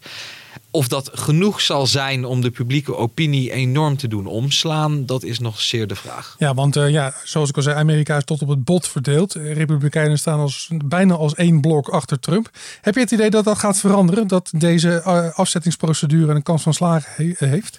Of 0.71 0.89
dat 0.89 1.11
genoeg 1.13 1.61
zal 1.61 1.87
zijn 1.87 2.25
om 2.25 2.41
de 2.41 2.51
publieke 2.51 2.97
opinie 2.97 3.53
enorm 3.53 3.97
te 3.97 4.09
doen 4.09 4.27
omslaan, 4.27 5.07
dat 5.07 5.23
is 5.23 5.39
nog 5.39 5.61
zeer 5.61 5.87
de 5.87 5.95
vraag. 5.95 6.35
Ja, 6.39 6.55
want 6.55 6.77
uh, 6.77 6.91
ja, 6.91 7.15
zoals 7.25 7.49
ik 7.49 7.57
al 7.57 7.63
zei, 7.63 7.77
Amerika 7.77 8.17
is 8.17 8.25
tot 8.25 8.43
op 8.43 8.49
het 8.49 8.65
bot 8.65 8.89
verdeeld. 8.89 9.33
Republikeinen 9.33 10.19
staan 10.19 10.41
als, 10.41 10.69
bijna 10.85 11.15
als 11.15 11.35
één 11.35 11.61
blok 11.61 11.89
achter 11.89 12.21
Trump. 12.21 12.51
Heb 12.81 12.95
je 12.95 13.01
het 13.01 13.11
idee 13.11 13.31
dat 13.31 13.45
dat 13.45 13.59
gaat 13.59 13.79
veranderen? 13.79 14.27
Dat 14.27 14.51
deze 14.57 15.03
afzettingsprocedure 15.35 16.42
kans 16.43 16.63
van 16.63 16.75
slagen 16.75 17.35
he 17.37 17.47
heeft? 17.47 17.79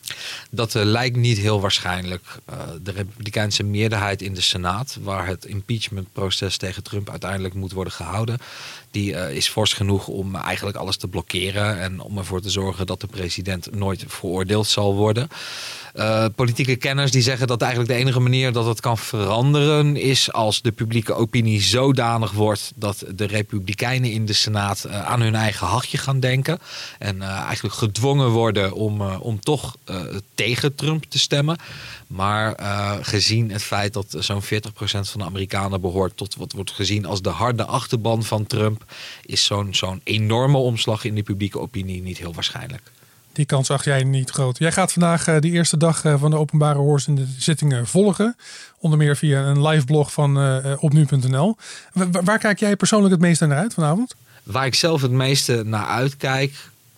Dat 0.50 0.76
uh, 0.76 0.84
lijkt 0.84 1.16
niet 1.16 1.38
heel 1.38 1.62
waarschijnlijk. 1.62 2.22
de 2.82 2.92
Republikeinse 2.92 3.64
meerderheid 3.64 4.22
in 4.22 4.34
de 4.34 4.42
Senaat, 4.42 4.98
waar 5.02 5.28
het 5.28 5.46
impeachmentproces 5.46 6.58
tegen 6.58 6.84
Trump 6.84 7.10
uiteindelijk 7.10 7.54
moet 7.54 7.72
worden 7.72 7.94
gehouden, 7.94 8.38
die 8.92 9.34
is 9.34 9.50
fors 9.50 9.74
genoeg 9.74 10.08
om 10.08 10.36
eigenlijk 10.36 10.78
alles 10.78 10.98
te 10.98 11.08
blokkeren 11.08 11.80
en 11.80 12.00
om 12.00 12.18
ervoor 12.18 12.42
te 12.42 12.50
zorgen 12.50 12.86
dat 12.86 13.02
de 13.02 13.08
president 13.08 13.76
nooit 13.76 14.04
veroordeeld 14.08 14.68
zal 14.68 14.96
worden. 14.96 15.28
Uh, 15.94 16.26
politieke 16.36 16.76
kenners 16.76 17.12
die 17.12 17.22
zeggen 17.22 17.48
dat 17.48 17.62
eigenlijk 17.62 17.92
de 17.92 17.98
enige 17.98 18.20
manier 18.20 18.52
dat 18.52 18.66
het 18.66 18.80
kan 18.80 18.98
veranderen 18.98 19.96
is 19.96 20.32
als 20.32 20.62
de 20.62 20.72
publieke 20.72 21.14
opinie 21.14 21.62
zodanig 21.62 22.32
wordt 22.32 22.72
dat 22.76 23.04
de 23.16 23.26
republikeinen 23.26 24.12
in 24.12 24.26
de 24.26 24.34
Senaat 24.34 24.84
uh, 24.88 25.06
aan 25.06 25.22
hun 25.22 25.36
eigen 25.36 25.68
hachje 25.68 25.98
gaan 25.98 26.20
denken. 26.20 26.60
En 27.00 27.16
uh, 27.16 27.28
eigenlijk 27.28 27.76
gedwongen 27.76 28.30
worden 28.30 28.74
om, 28.74 29.02
om 29.02 29.40
toch 29.40 29.76
tegen 30.36 30.76
Trump 30.76 31.04
te 31.04 31.20
stemmen. 31.20 31.58
Maar 32.08 32.56
gezien 33.02 33.52
het 33.52 33.64
feit 33.64 33.94
dat 33.94 34.16
zo'n 34.20 34.44
40% 34.44 34.46
van 34.86 35.20
de 35.20 35.26
Amerikanen 35.26 35.82
behoort 35.82 36.18
tot 36.18 36.36
wat 36.36 36.52
wordt 36.52 36.72
gezien 36.72 37.06
als 37.06 37.22
de 37.22 37.30
harde 37.30 37.66
achterban 37.66 38.24
van 38.24 38.48
Trump, 38.48 38.86
is 39.26 39.46
zo'n 39.46 39.76
zo'n 39.76 40.02
enorme 40.04 40.58
omslag 40.58 41.04
in 41.04 41.16
de 41.16 41.24
publieke 41.24 41.60
opinie 41.60 42.02
niet 42.02 42.18
heel 42.18 42.34
waarschijnlijk. 42.34 42.92
Die 43.34 43.46
kans 43.46 43.70
acht 43.70 43.86
jij 43.86 44.04
niet 44.04 44.30
groot. 44.30 44.58
Jij 44.58 44.72
gaat 44.72 44.94
vandaag 44.94 45.28
uh, 45.28 45.40
de 45.40 45.50
eerste 45.50 45.78
dag 45.78 46.04
uh, 46.04 46.20
van 46.20 46.32
de 46.32 46.38
openbare 46.38 46.80
hoorzittingen 46.80 47.88
volgen. 47.88 48.36
Onder 48.80 49.00
meer 49.00 49.18
via 49.18 49.42
een 49.42 49.68
live 49.68 49.86
blog 49.86 50.14
van 50.14 50.38
uh, 50.38 50.74
opnu.nl. 50.80 51.58
waar 52.12 52.40
kijk 52.40 52.60
jij 52.60 52.76
persoonlijk 52.76 53.12
het 53.12 53.22
meeste 53.22 53.46
naar 53.46 53.58
uit 53.58 53.74
vanavond? 53.74 54.16
Waar 54.44 54.66
ik 54.66 54.76
zelf 54.76 55.02
het 55.02 55.12
meeste 55.12 55.64
naar 55.66 55.86
uitkijk, 55.86 56.54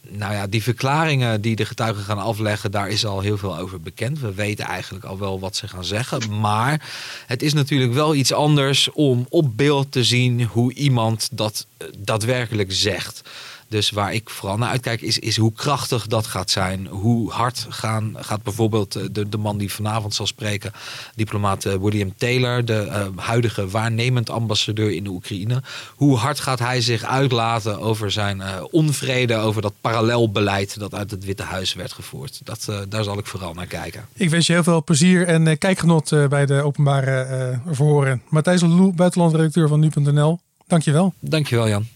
nou 0.09 0.33
ja, 0.33 0.47
die 0.47 0.63
verklaringen 0.63 1.41
die 1.41 1.55
de 1.55 1.65
getuigen 1.65 2.03
gaan 2.03 2.17
afleggen, 2.17 2.71
daar 2.71 2.89
is 2.89 3.05
al 3.05 3.19
heel 3.19 3.37
veel 3.37 3.57
over 3.57 3.81
bekend. 3.81 4.19
We 4.19 4.33
weten 4.33 4.65
eigenlijk 4.65 5.05
al 5.05 5.19
wel 5.19 5.39
wat 5.39 5.55
ze 5.55 5.67
gaan 5.67 5.85
zeggen. 5.85 6.39
Maar 6.39 6.89
het 7.27 7.41
is 7.41 7.53
natuurlijk 7.53 7.93
wel 7.93 8.15
iets 8.15 8.33
anders 8.33 8.91
om 8.91 9.25
op 9.29 9.57
beeld 9.57 9.91
te 9.91 10.03
zien 10.03 10.43
hoe 10.43 10.73
iemand 10.73 11.29
dat 11.31 11.65
daadwerkelijk 11.97 12.73
zegt. 12.73 13.21
Dus 13.67 13.89
waar 13.89 14.13
ik 14.13 14.29
vooral 14.29 14.57
naar 14.57 14.69
uitkijk 14.69 15.01
is, 15.01 15.19
is 15.19 15.37
hoe 15.37 15.53
krachtig 15.53 16.07
dat 16.07 16.27
gaat 16.27 16.49
zijn. 16.49 16.87
Hoe 16.87 17.31
hard 17.31 17.65
gaan, 17.69 18.13
gaat 18.19 18.43
bijvoorbeeld 18.43 18.95
eh, 18.95 19.03
de, 19.11 19.29
de 19.29 19.37
man 19.37 19.57
die 19.57 19.71
vanavond 19.71 20.13
zal 20.13 20.27
spreken, 20.27 20.71
diplomaat 21.15 21.65
eh, 21.65 21.73
William 21.73 22.13
Taylor, 22.17 22.65
de 22.65 22.85
uh, 22.87 23.23
huidige 23.25 23.67
waarnemend 23.67 24.29
ambassadeur 24.29 24.91
in 24.91 25.03
de 25.03 25.09
Oekraïne. 25.09 25.63
Hoe 25.95 26.17
hard 26.17 26.39
gaat 26.39 26.59
hij 26.59 26.81
zich 26.81 27.03
uitlaten 27.03 27.79
over 27.79 28.11
zijn 28.11 28.37
uh, 28.37 28.63
onvrede, 28.71 29.35
over 29.35 29.61
dat 29.61 29.73
parallelbeleid 29.81 30.79
dat 30.79 30.93
uit 30.93 31.11
het 31.11 31.25
Witte 31.25 31.43
Huis 31.43 31.73
werd 31.73 31.93
gevoerd. 31.93 32.41
Dat, 32.43 32.67
uh, 32.69 32.79
daar 32.89 33.03
zal 33.03 33.17
ik 33.17 33.25
vooral 33.25 33.53
naar 33.53 33.65
kijken. 33.65 34.05
Ik 34.13 34.29
wens 34.29 34.47
je 34.47 34.53
heel 34.53 34.63
veel 34.63 34.83
plezier 34.83 35.27
en 35.27 35.57
kijkgenot 35.57 36.29
bij 36.29 36.45
de 36.45 36.61
openbare 36.61 37.59
verhoren. 37.71 38.21
Matthijs 38.29 38.61
Lou, 38.61 38.93
buitenlandredacteur 38.93 39.67
van 39.67 39.79
nu.nl. 39.79 40.39
Dankjewel. 40.67 41.13
Dankjewel 41.19 41.67
Jan. 41.67 41.87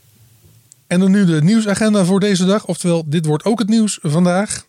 En 0.89 1.00
dan 1.00 1.12
nu 1.12 1.25
de 1.25 1.41
nieuwsagenda 1.43 2.05
voor 2.05 2.19
deze 2.19 2.46
dag. 2.46 2.65
Oftewel, 2.65 3.03
dit 3.05 3.25
wordt 3.25 3.46
ook 3.46 3.60
het 3.60 3.69
nieuws 3.69 4.00
vandaag. 4.01 4.65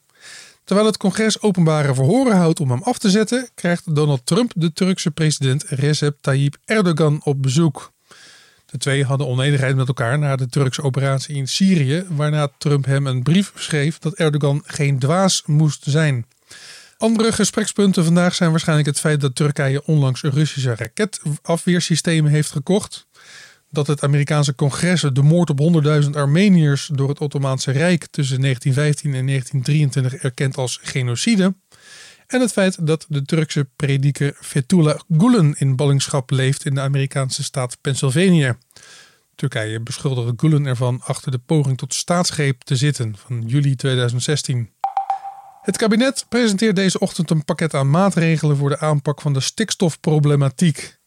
Terwijl 0.64 0.88
het 0.88 0.96
congres 0.96 1.42
openbare 1.42 1.94
verhoren 1.94 2.36
houdt 2.36 2.60
om 2.60 2.70
hem 2.70 2.82
af 2.82 2.98
te 2.98 3.10
zetten, 3.10 3.48
krijgt 3.54 3.94
Donald 3.94 4.26
Trump 4.26 4.52
de 4.56 4.72
Turkse 4.72 5.10
president 5.10 5.64
Recep 5.68 6.16
Tayyip 6.20 6.56
Erdogan 6.64 7.20
op 7.24 7.42
bezoek. 7.42 7.92
De 8.66 8.78
twee 8.78 9.04
hadden 9.04 9.26
onenigheid 9.26 9.76
met 9.76 9.88
elkaar 9.88 10.18
na 10.18 10.36
de 10.36 10.48
Turkse 10.48 10.82
operatie 10.82 11.36
in 11.36 11.48
Syrië, 11.48 12.04
waarna 12.08 12.48
Trump 12.58 12.84
hem 12.84 13.06
een 13.06 13.22
brief 13.22 13.52
schreef 13.54 13.98
dat 13.98 14.14
Erdogan 14.14 14.62
geen 14.66 14.98
dwaas 14.98 15.42
moest 15.46 15.84
zijn. 15.86 16.26
Andere 16.96 17.32
gesprekspunten 17.32 18.04
vandaag 18.04 18.34
zijn 18.34 18.50
waarschijnlijk 18.50 18.88
het 18.88 19.00
feit 19.00 19.20
dat 19.20 19.34
Turkije 19.34 19.84
onlangs 19.84 20.22
Russische 20.22 20.74
raketafweersystemen 20.74 22.30
heeft 22.30 22.50
gekocht 22.50 23.06
dat 23.70 23.86
het 23.86 24.02
Amerikaanse 24.02 24.54
congres 24.54 25.00
de 25.00 25.22
moord 25.22 25.50
op 25.50 25.84
100.000 26.04 26.10
Armeniërs 26.10 26.90
door 26.92 27.08
het 27.08 27.18
Ottomaanse 27.18 27.70
Rijk 27.70 28.06
tussen 28.06 28.40
1915 28.40 29.14
en 29.14 29.26
1923 29.26 30.22
erkent 30.22 30.56
als 30.56 30.78
genocide. 30.82 31.54
En 32.26 32.40
het 32.40 32.52
feit 32.52 32.86
dat 32.86 33.06
de 33.08 33.22
Turkse 33.22 33.68
prediker 33.76 34.36
Fethullah 34.40 35.00
Gulen 35.18 35.54
in 35.58 35.76
ballingschap 35.76 36.30
leeft 36.30 36.64
in 36.64 36.74
de 36.74 36.80
Amerikaanse 36.80 37.42
staat 37.42 37.78
Pennsylvania. 37.80 38.58
Turkije 39.34 39.80
beschuldigde 39.80 40.32
Gulen 40.36 40.66
ervan 40.66 41.00
achter 41.04 41.30
de 41.30 41.38
poging 41.38 41.78
tot 41.78 41.94
staatsgreep 41.94 42.62
te 42.62 42.76
zitten 42.76 43.16
van 43.16 43.42
juli 43.46 43.76
2016. 43.76 44.70
Het 45.62 45.76
kabinet 45.76 46.26
presenteert 46.28 46.76
deze 46.76 46.98
ochtend 46.98 47.30
een 47.30 47.44
pakket 47.44 47.74
aan 47.74 47.90
maatregelen 47.90 48.56
voor 48.56 48.68
de 48.68 48.78
aanpak 48.78 49.20
van 49.20 49.32
de 49.32 49.40
stikstofproblematiek. 49.40 50.99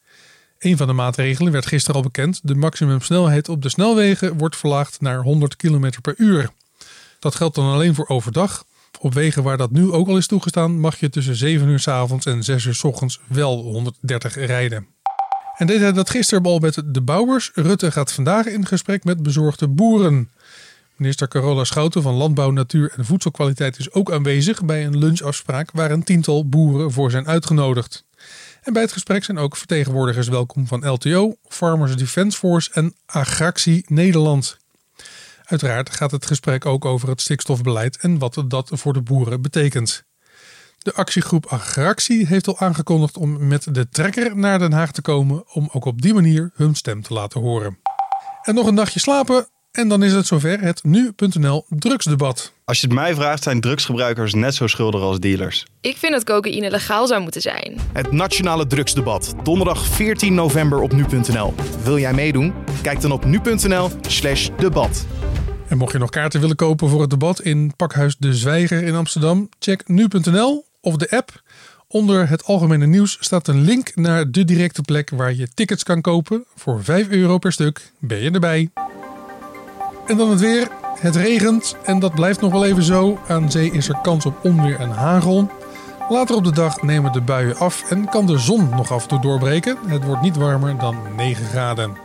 Een 0.63 0.77
van 0.77 0.87
de 0.87 0.93
maatregelen 0.93 1.51
werd 1.51 1.65
gisteren 1.65 1.95
al 1.95 2.01
bekend. 2.01 2.39
De 2.43 2.55
maximumsnelheid 2.55 3.49
op 3.49 3.61
de 3.61 3.69
snelwegen 3.69 4.37
wordt 4.37 4.57
verlaagd 4.57 5.01
naar 5.01 5.21
100 5.21 5.55
km 5.55 5.91
per 6.01 6.13
uur. 6.17 6.49
Dat 7.19 7.35
geldt 7.35 7.55
dan 7.55 7.73
alleen 7.73 7.95
voor 7.95 8.07
overdag. 8.07 8.65
Op 8.99 9.13
wegen 9.13 9.43
waar 9.43 9.57
dat 9.57 9.71
nu 9.71 9.91
ook 9.91 10.07
al 10.07 10.17
is 10.17 10.27
toegestaan, 10.27 10.79
mag 10.79 10.99
je 10.99 11.09
tussen 11.09 11.35
7 11.35 11.67
uur 11.67 11.79
s 11.79 11.87
avonds 11.87 12.25
en 12.25 12.43
6 12.43 12.65
uur 12.65 12.75
s 12.75 12.83
ochtends 12.83 13.19
wel 13.27 13.61
130 13.61 14.35
rijden. 14.35 14.87
En 15.57 15.67
deed 15.67 15.79
hij 15.79 15.91
dat 15.91 16.09
gisteren 16.09 16.43
al 16.43 16.59
met 16.59 16.81
de 16.85 17.01
bouwers. 17.01 17.51
Rutte 17.53 17.91
gaat 17.91 18.11
vandaag 18.11 18.45
in 18.45 18.65
gesprek 18.65 19.03
met 19.03 19.23
bezorgde 19.23 19.67
boeren. 19.67 20.29
Minister 20.95 21.27
Carola 21.27 21.63
Schouten 21.63 22.01
van 22.01 22.13
Landbouw, 22.13 22.51
Natuur 22.51 22.93
en 22.97 23.05
Voedselkwaliteit 23.05 23.79
is 23.79 23.91
ook 23.91 24.11
aanwezig 24.11 24.65
bij 24.65 24.85
een 24.85 24.97
lunchafspraak 24.97 25.71
waar 25.71 25.91
een 25.91 26.03
tiental 26.03 26.49
boeren 26.49 26.91
voor 26.91 27.11
zijn 27.11 27.27
uitgenodigd. 27.27 28.05
En 28.63 28.73
bij 28.73 28.81
het 28.81 28.91
gesprek 28.91 29.23
zijn 29.23 29.37
ook 29.37 29.55
vertegenwoordigers 29.55 30.27
welkom 30.27 30.67
van 30.67 30.89
LTO, 30.89 31.35
Farmers 31.47 31.95
Defence 31.95 32.37
Force 32.37 32.71
en 32.73 32.95
Agractie 33.05 33.85
Nederland. 33.87 34.57
Uiteraard 35.43 35.89
gaat 35.89 36.11
het 36.11 36.25
gesprek 36.25 36.65
ook 36.65 36.85
over 36.85 37.09
het 37.09 37.21
stikstofbeleid 37.21 37.97
en 37.97 38.17
wat 38.17 38.43
dat 38.47 38.69
voor 38.73 38.93
de 38.93 39.01
boeren 39.01 39.41
betekent. 39.41 40.03
De 40.77 40.93
actiegroep 40.93 41.45
Agractie 41.45 42.27
heeft 42.27 42.47
al 42.47 42.59
aangekondigd 42.59 43.17
om 43.17 43.47
met 43.47 43.67
de 43.75 43.89
trekker 43.89 44.37
naar 44.37 44.59
Den 44.59 44.73
Haag 44.73 44.91
te 44.91 45.01
komen 45.01 45.53
om 45.53 45.69
ook 45.71 45.85
op 45.85 46.01
die 46.01 46.13
manier 46.13 46.51
hun 46.53 46.75
stem 46.75 47.01
te 47.01 47.13
laten 47.13 47.41
horen. 47.41 47.79
En 48.41 48.55
nog 48.55 48.67
een 48.67 48.73
nachtje 48.73 48.99
slapen 48.99 49.47
en 49.73 49.87
dan 49.87 50.03
is 50.03 50.13
het 50.13 50.27
zover 50.27 50.59
het 50.59 50.83
nu.nl 50.83 51.65
drugsdebat. 51.69 52.53
Als 52.65 52.81
je 52.81 52.87
het 52.87 52.95
mij 52.95 53.15
vraagt, 53.15 53.43
zijn 53.43 53.61
drugsgebruikers 53.61 54.33
net 54.33 54.55
zo 54.55 54.67
schuldig 54.67 55.01
als 55.01 55.19
dealers. 55.19 55.65
Ik 55.81 55.97
vind 55.97 56.11
dat 56.11 56.23
cocaïne 56.23 56.69
legaal 56.69 57.07
zou 57.07 57.21
moeten 57.21 57.41
zijn. 57.41 57.77
Het 57.93 58.11
nationale 58.11 58.67
drugsdebat, 58.67 59.33
donderdag 59.43 59.85
14 59.85 60.33
november 60.33 60.81
op 60.81 60.91
nu.nl. 60.93 61.53
Wil 61.83 61.97
jij 61.97 62.13
meedoen? 62.13 62.53
Kijk 62.81 63.01
dan 63.01 63.11
op 63.11 63.25
nu.nl/slash 63.25 64.49
debat. 64.57 65.05
En 65.67 65.77
mocht 65.77 65.91
je 65.91 65.97
nog 65.97 66.09
kaarten 66.09 66.39
willen 66.39 66.55
kopen 66.55 66.89
voor 66.89 67.01
het 67.01 67.09
debat 67.09 67.41
in 67.41 67.73
Pakhuis 67.75 68.15
De 68.17 68.33
Zwijger 68.33 68.83
in 68.83 68.95
Amsterdam, 68.95 69.49
check 69.59 69.87
nu.nl 69.87 70.65
of 70.81 70.95
de 70.95 71.09
app. 71.09 71.41
Onder 71.87 72.29
het 72.29 72.45
algemene 72.45 72.85
nieuws 72.85 73.17
staat 73.19 73.47
een 73.47 73.61
link 73.61 73.95
naar 73.95 74.31
de 74.31 74.45
directe 74.45 74.81
plek 74.81 75.09
waar 75.09 75.33
je 75.33 75.47
tickets 75.53 75.83
kan 75.83 76.01
kopen. 76.01 76.45
Voor 76.55 76.83
5 76.83 77.09
euro 77.09 77.37
per 77.37 77.51
stuk 77.51 77.91
ben 77.99 78.21
je 78.21 78.31
erbij. 78.31 78.69
En 80.07 80.17
dan 80.17 80.29
het 80.29 80.39
weer. 80.39 80.67
Het 80.99 81.15
regent 81.15 81.75
en 81.83 81.99
dat 81.99 82.13
blijft 82.15 82.41
nog 82.41 82.51
wel 82.51 82.65
even 82.65 82.83
zo. 82.83 83.19
Aan 83.27 83.51
zee 83.51 83.71
is 83.71 83.89
er 83.89 83.99
kans 84.01 84.25
op 84.25 84.43
onweer 84.43 84.79
en 84.79 84.89
hagel. 84.89 85.51
Later 86.09 86.35
op 86.35 86.43
de 86.43 86.51
dag 86.51 86.81
nemen 86.81 87.11
de 87.11 87.21
buien 87.21 87.57
af 87.57 87.91
en 87.91 88.09
kan 88.09 88.25
de 88.25 88.37
zon 88.37 88.69
nog 88.69 88.91
af 88.91 89.01
en 89.01 89.07
toe 89.07 89.21
doorbreken. 89.21 89.77
Het 89.87 90.03
wordt 90.03 90.21
niet 90.21 90.35
warmer 90.35 90.77
dan 90.77 90.97
9 91.15 91.45
graden. 91.45 91.97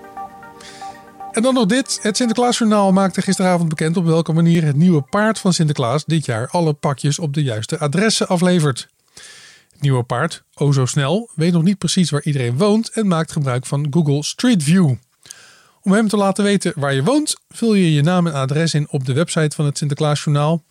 En 1.32 1.42
dan 1.42 1.54
nog 1.54 1.66
dit. 1.66 1.98
Het 2.02 2.16
Sinterklaasjournaal 2.16 2.92
maakte 2.92 3.22
gisteravond 3.22 3.68
bekend 3.68 3.96
op 3.96 4.04
welke 4.04 4.32
manier 4.32 4.64
het 4.64 4.76
nieuwe 4.76 5.02
paard 5.02 5.38
van 5.38 5.52
Sinterklaas 5.52 6.04
dit 6.04 6.24
jaar 6.24 6.48
alle 6.50 6.72
pakjes 6.72 7.18
op 7.18 7.34
de 7.34 7.42
juiste 7.42 7.78
adressen 7.78 8.28
aflevert. 8.28 8.88
Het 9.72 9.80
nieuwe 9.80 10.02
paard, 10.02 10.42
o 10.54 10.72
zo 10.72 10.86
snel, 10.86 11.30
weet 11.34 11.52
nog 11.52 11.62
niet 11.62 11.78
precies 11.78 12.10
waar 12.10 12.22
iedereen 12.22 12.56
woont 12.56 12.90
en 12.90 13.06
maakt 13.06 13.32
gebruik 13.32 13.66
van 13.66 13.86
Google 13.90 14.24
Street 14.24 14.62
View. 14.62 14.94
Om 15.88 15.94
hem 15.94 16.08
te 16.08 16.16
laten 16.16 16.44
weten 16.44 16.72
waar 16.76 16.94
je 16.94 17.02
woont, 17.02 17.36
vul 17.48 17.74
je 17.74 17.94
je 17.94 18.02
naam 18.02 18.26
en 18.26 18.32
adres 18.32 18.74
in 18.74 18.90
op 18.90 19.04
de 19.04 19.12
website 19.12 19.56
van 19.56 19.64
het 19.64 19.78
Sinterklaasjournaal. 19.78 20.64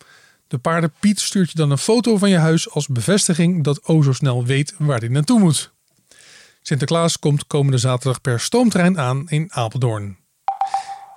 De 0.48 0.58
paardenpiet 0.58 1.20
stuurt 1.20 1.50
je 1.50 1.56
dan 1.56 1.70
een 1.70 1.78
foto 1.78 2.16
van 2.16 2.30
je 2.30 2.36
huis 2.36 2.70
als 2.70 2.86
bevestiging 2.86 3.64
dat 3.64 3.84
O 3.84 4.02
zo 4.02 4.12
snel 4.12 4.44
weet 4.44 4.74
waar 4.78 4.98
hij 4.98 5.08
naartoe 5.08 5.38
moet. 5.40 5.72
Sinterklaas 6.62 7.18
komt 7.18 7.46
komende 7.46 7.78
zaterdag 7.78 8.20
per 8.20 8.40
stoomtrein 8.40 8.98
aan 8.98 9.28
in 9.28 9.52
Apeldoorn. 9.52 10.16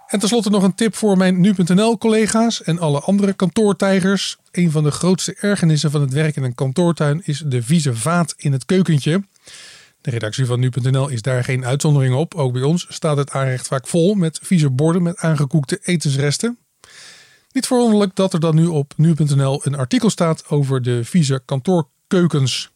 En 0.08 0.20
tenslotte 0.20 0.50
nog 0.50 0.64
een 0.64 0.76
tip 0.76 0.96
voor 0.96 1.18
mijn 1.18 1.40
nu.nl-collega's 1.40 2.64
en 2.64 2.80
alle 2.80 3.00
andere 3.00 3.34
kantoortijgers. 3.34 4.38
Een 4.52 4.72
van 4.72 4.84
de 4.84 4.92
grootste 4.92 5.36
ergernissen 5.40 5.92
van 5.92 6.02
het 6.02 6.14
werk 6.14 6.36
in 6.36 6.44
een 6.44 6.56
kantoortuin 6.56 7.22
is 7.24 7.44
de 7.46 7.64
vieze 7.64 7.96
vaat 7.96 8.34
in 8.38 8.52
het 8.52 8.66
keukentje. 8.66 9.24
De 10.02 10.10
redactie 10.10 10.46
van 10.46 10.60
nu.nl 10.60 11.08
is 11.08 11.22
daar 11.22 11.44
geen 11.44 11.66
uitzondering 11.66 12.16
op. 12.16 12.36
Ook 12.36 12.54
bij 12.54 12.62
ons 12.62 12.86
staat 12.90 13.18
het 13.18 13.32
aanrecht 13.32 13.68
vaak 13.68 13.88
vol 13.88 14.14
met 14.14 14.40
vieze 14.42 14.70
borden 14.70 15.04
met 15.04 15.18
aangekoekte 15.18 15.80
etensresten. 15.82 16.58
Niet 17.52 17.68
verwonderlijk 17.68 18.16
dat 18.16 18.34
er 18.34 18.40
dan 18.40 18.56
nu 18.56 18.66
op 18.66 18.94
nu.nl 18.98 19.66
een 19.66 19.76
artikel 19.76 20.10
staat 20.10 20.50
over 20.50 20.82
de 20.82 21.06
vieze 21.06 21.42
kantoorkeukens. 21.46 22.72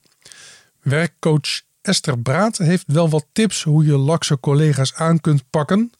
Werkcoach 0.81 1.61
Esther 1.81 2.19
Braat 2.19 2.57
heeft 2.57 2.83
wel 2.87 3.09
wat 3.09 3.25
tips 3.31 3.63
hoe 3.63 3.85
je 3.85 3.97
lakse 3.97 4.39
collega's 4.39 4.93
aan 4.93 5.21
kunt 5.21 5.49
pakken. 5.49 5.91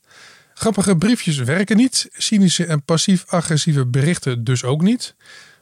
Grappige 0.54 0.98
briefjes 0.98 1.38
werken 1.38 1.78
niet, 1.78 2.08
cynische 2.12 2.66
en 2.66 2.84
passief-agressieve 2.84 3.86
berichten 3.86 4.44
dus 4.44 4.64
ook 4.64 4.82
niet. 4.82 5.16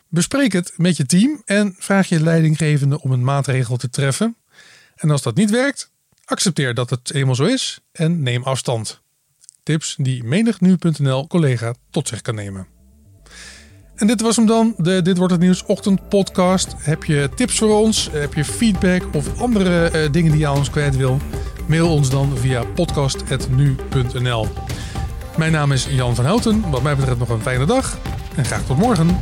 Bespreek 0.08 0.52
het 0.52 0.74
met 0.78 0.98
je 0.98 1.06
team 1.06 1.42
en 1.46 1.76
vraag 1.78 2.10
je 2.10 2.22
leidinggevende 2.22 3.02
om 3.02 3.12
een 3.12 3.24
maatregel 3.24 3.78
te 3.78 3.90
treffen. 3.90 4.36
En 5.04 5.12
als 5.12 5.22
dat 5.22 5.36
niet 5.36 5.50
werkt, 5.50 5.92
accepteer 6.26 6.74
dat 6.74 6.90
het 6.90 7.14
eenmaal 7.14 7.36
zo 7.36 7.44
is 7.44 7.80
en 7.92 8.24
neem 8.24 8.44
afstand. 8.44 9.02
Tips 9.64 9.96
die 9.98 10.24
menig 10.24 10.60
nu.nl 10.60 11.28
collega 11.28 11.74
tot 11.90 12.08
zich 12.08 12.22
kan 12.22 12.36
nemen. 12.36 12.68
En 13.96 14.08
dit 14.08 14.22
was 14.22 14.36
hem 14.36 14.46
dan, 14.46 14.74
de 14.78 15.02
Dit 15.02 15.18
Wordt 15.18 15.32
Het 15.32 15.42
Nieuws 15.42 15.66
Ochtend 15.66 16.10
podcast. 16.10 16.76
Heb 16.78 17.04
je 17.04 17.30
tips 17.36 17.58
voor 17.58 17.80
ons? 17.80 18.10
Heb 18.12 18.34
je 18.34 18.46
feedback 18.46 19.16
of 19.16 19.40
andere 19.40 19.92
uh, 19.94 20.12
dingen 20.12 20.32
die 20.32 20.40
je 20.40 20.48
aan 20.48 20.58
ons 20.58 20.70
kwijt 20.70 20.96
wil? 20.96 21.20
Mail 21.68 21.90
ons 21.90 22.10
dan 22.10 22.38
via 22.38 22.64
podcast.nu.nl 22.64 24.48
Mijn 25.38 25.52
naam 25.52 25.72
is 25.72 25.86
Jan 25.90 26.16
van 26.16 26.26
Houten. 26.26 26.70
Wat 26.72 26.84
mij 26.84 26.96
betreft 26.96 27.20
nog 27.20 27.30
een 27.30 27.42
fijne 27.42 27.66
dag 27.66 27.98
en 28.36 28.46
graag 28.46 28.66
tot 28.66 28.78
morgen. 28.78 29.20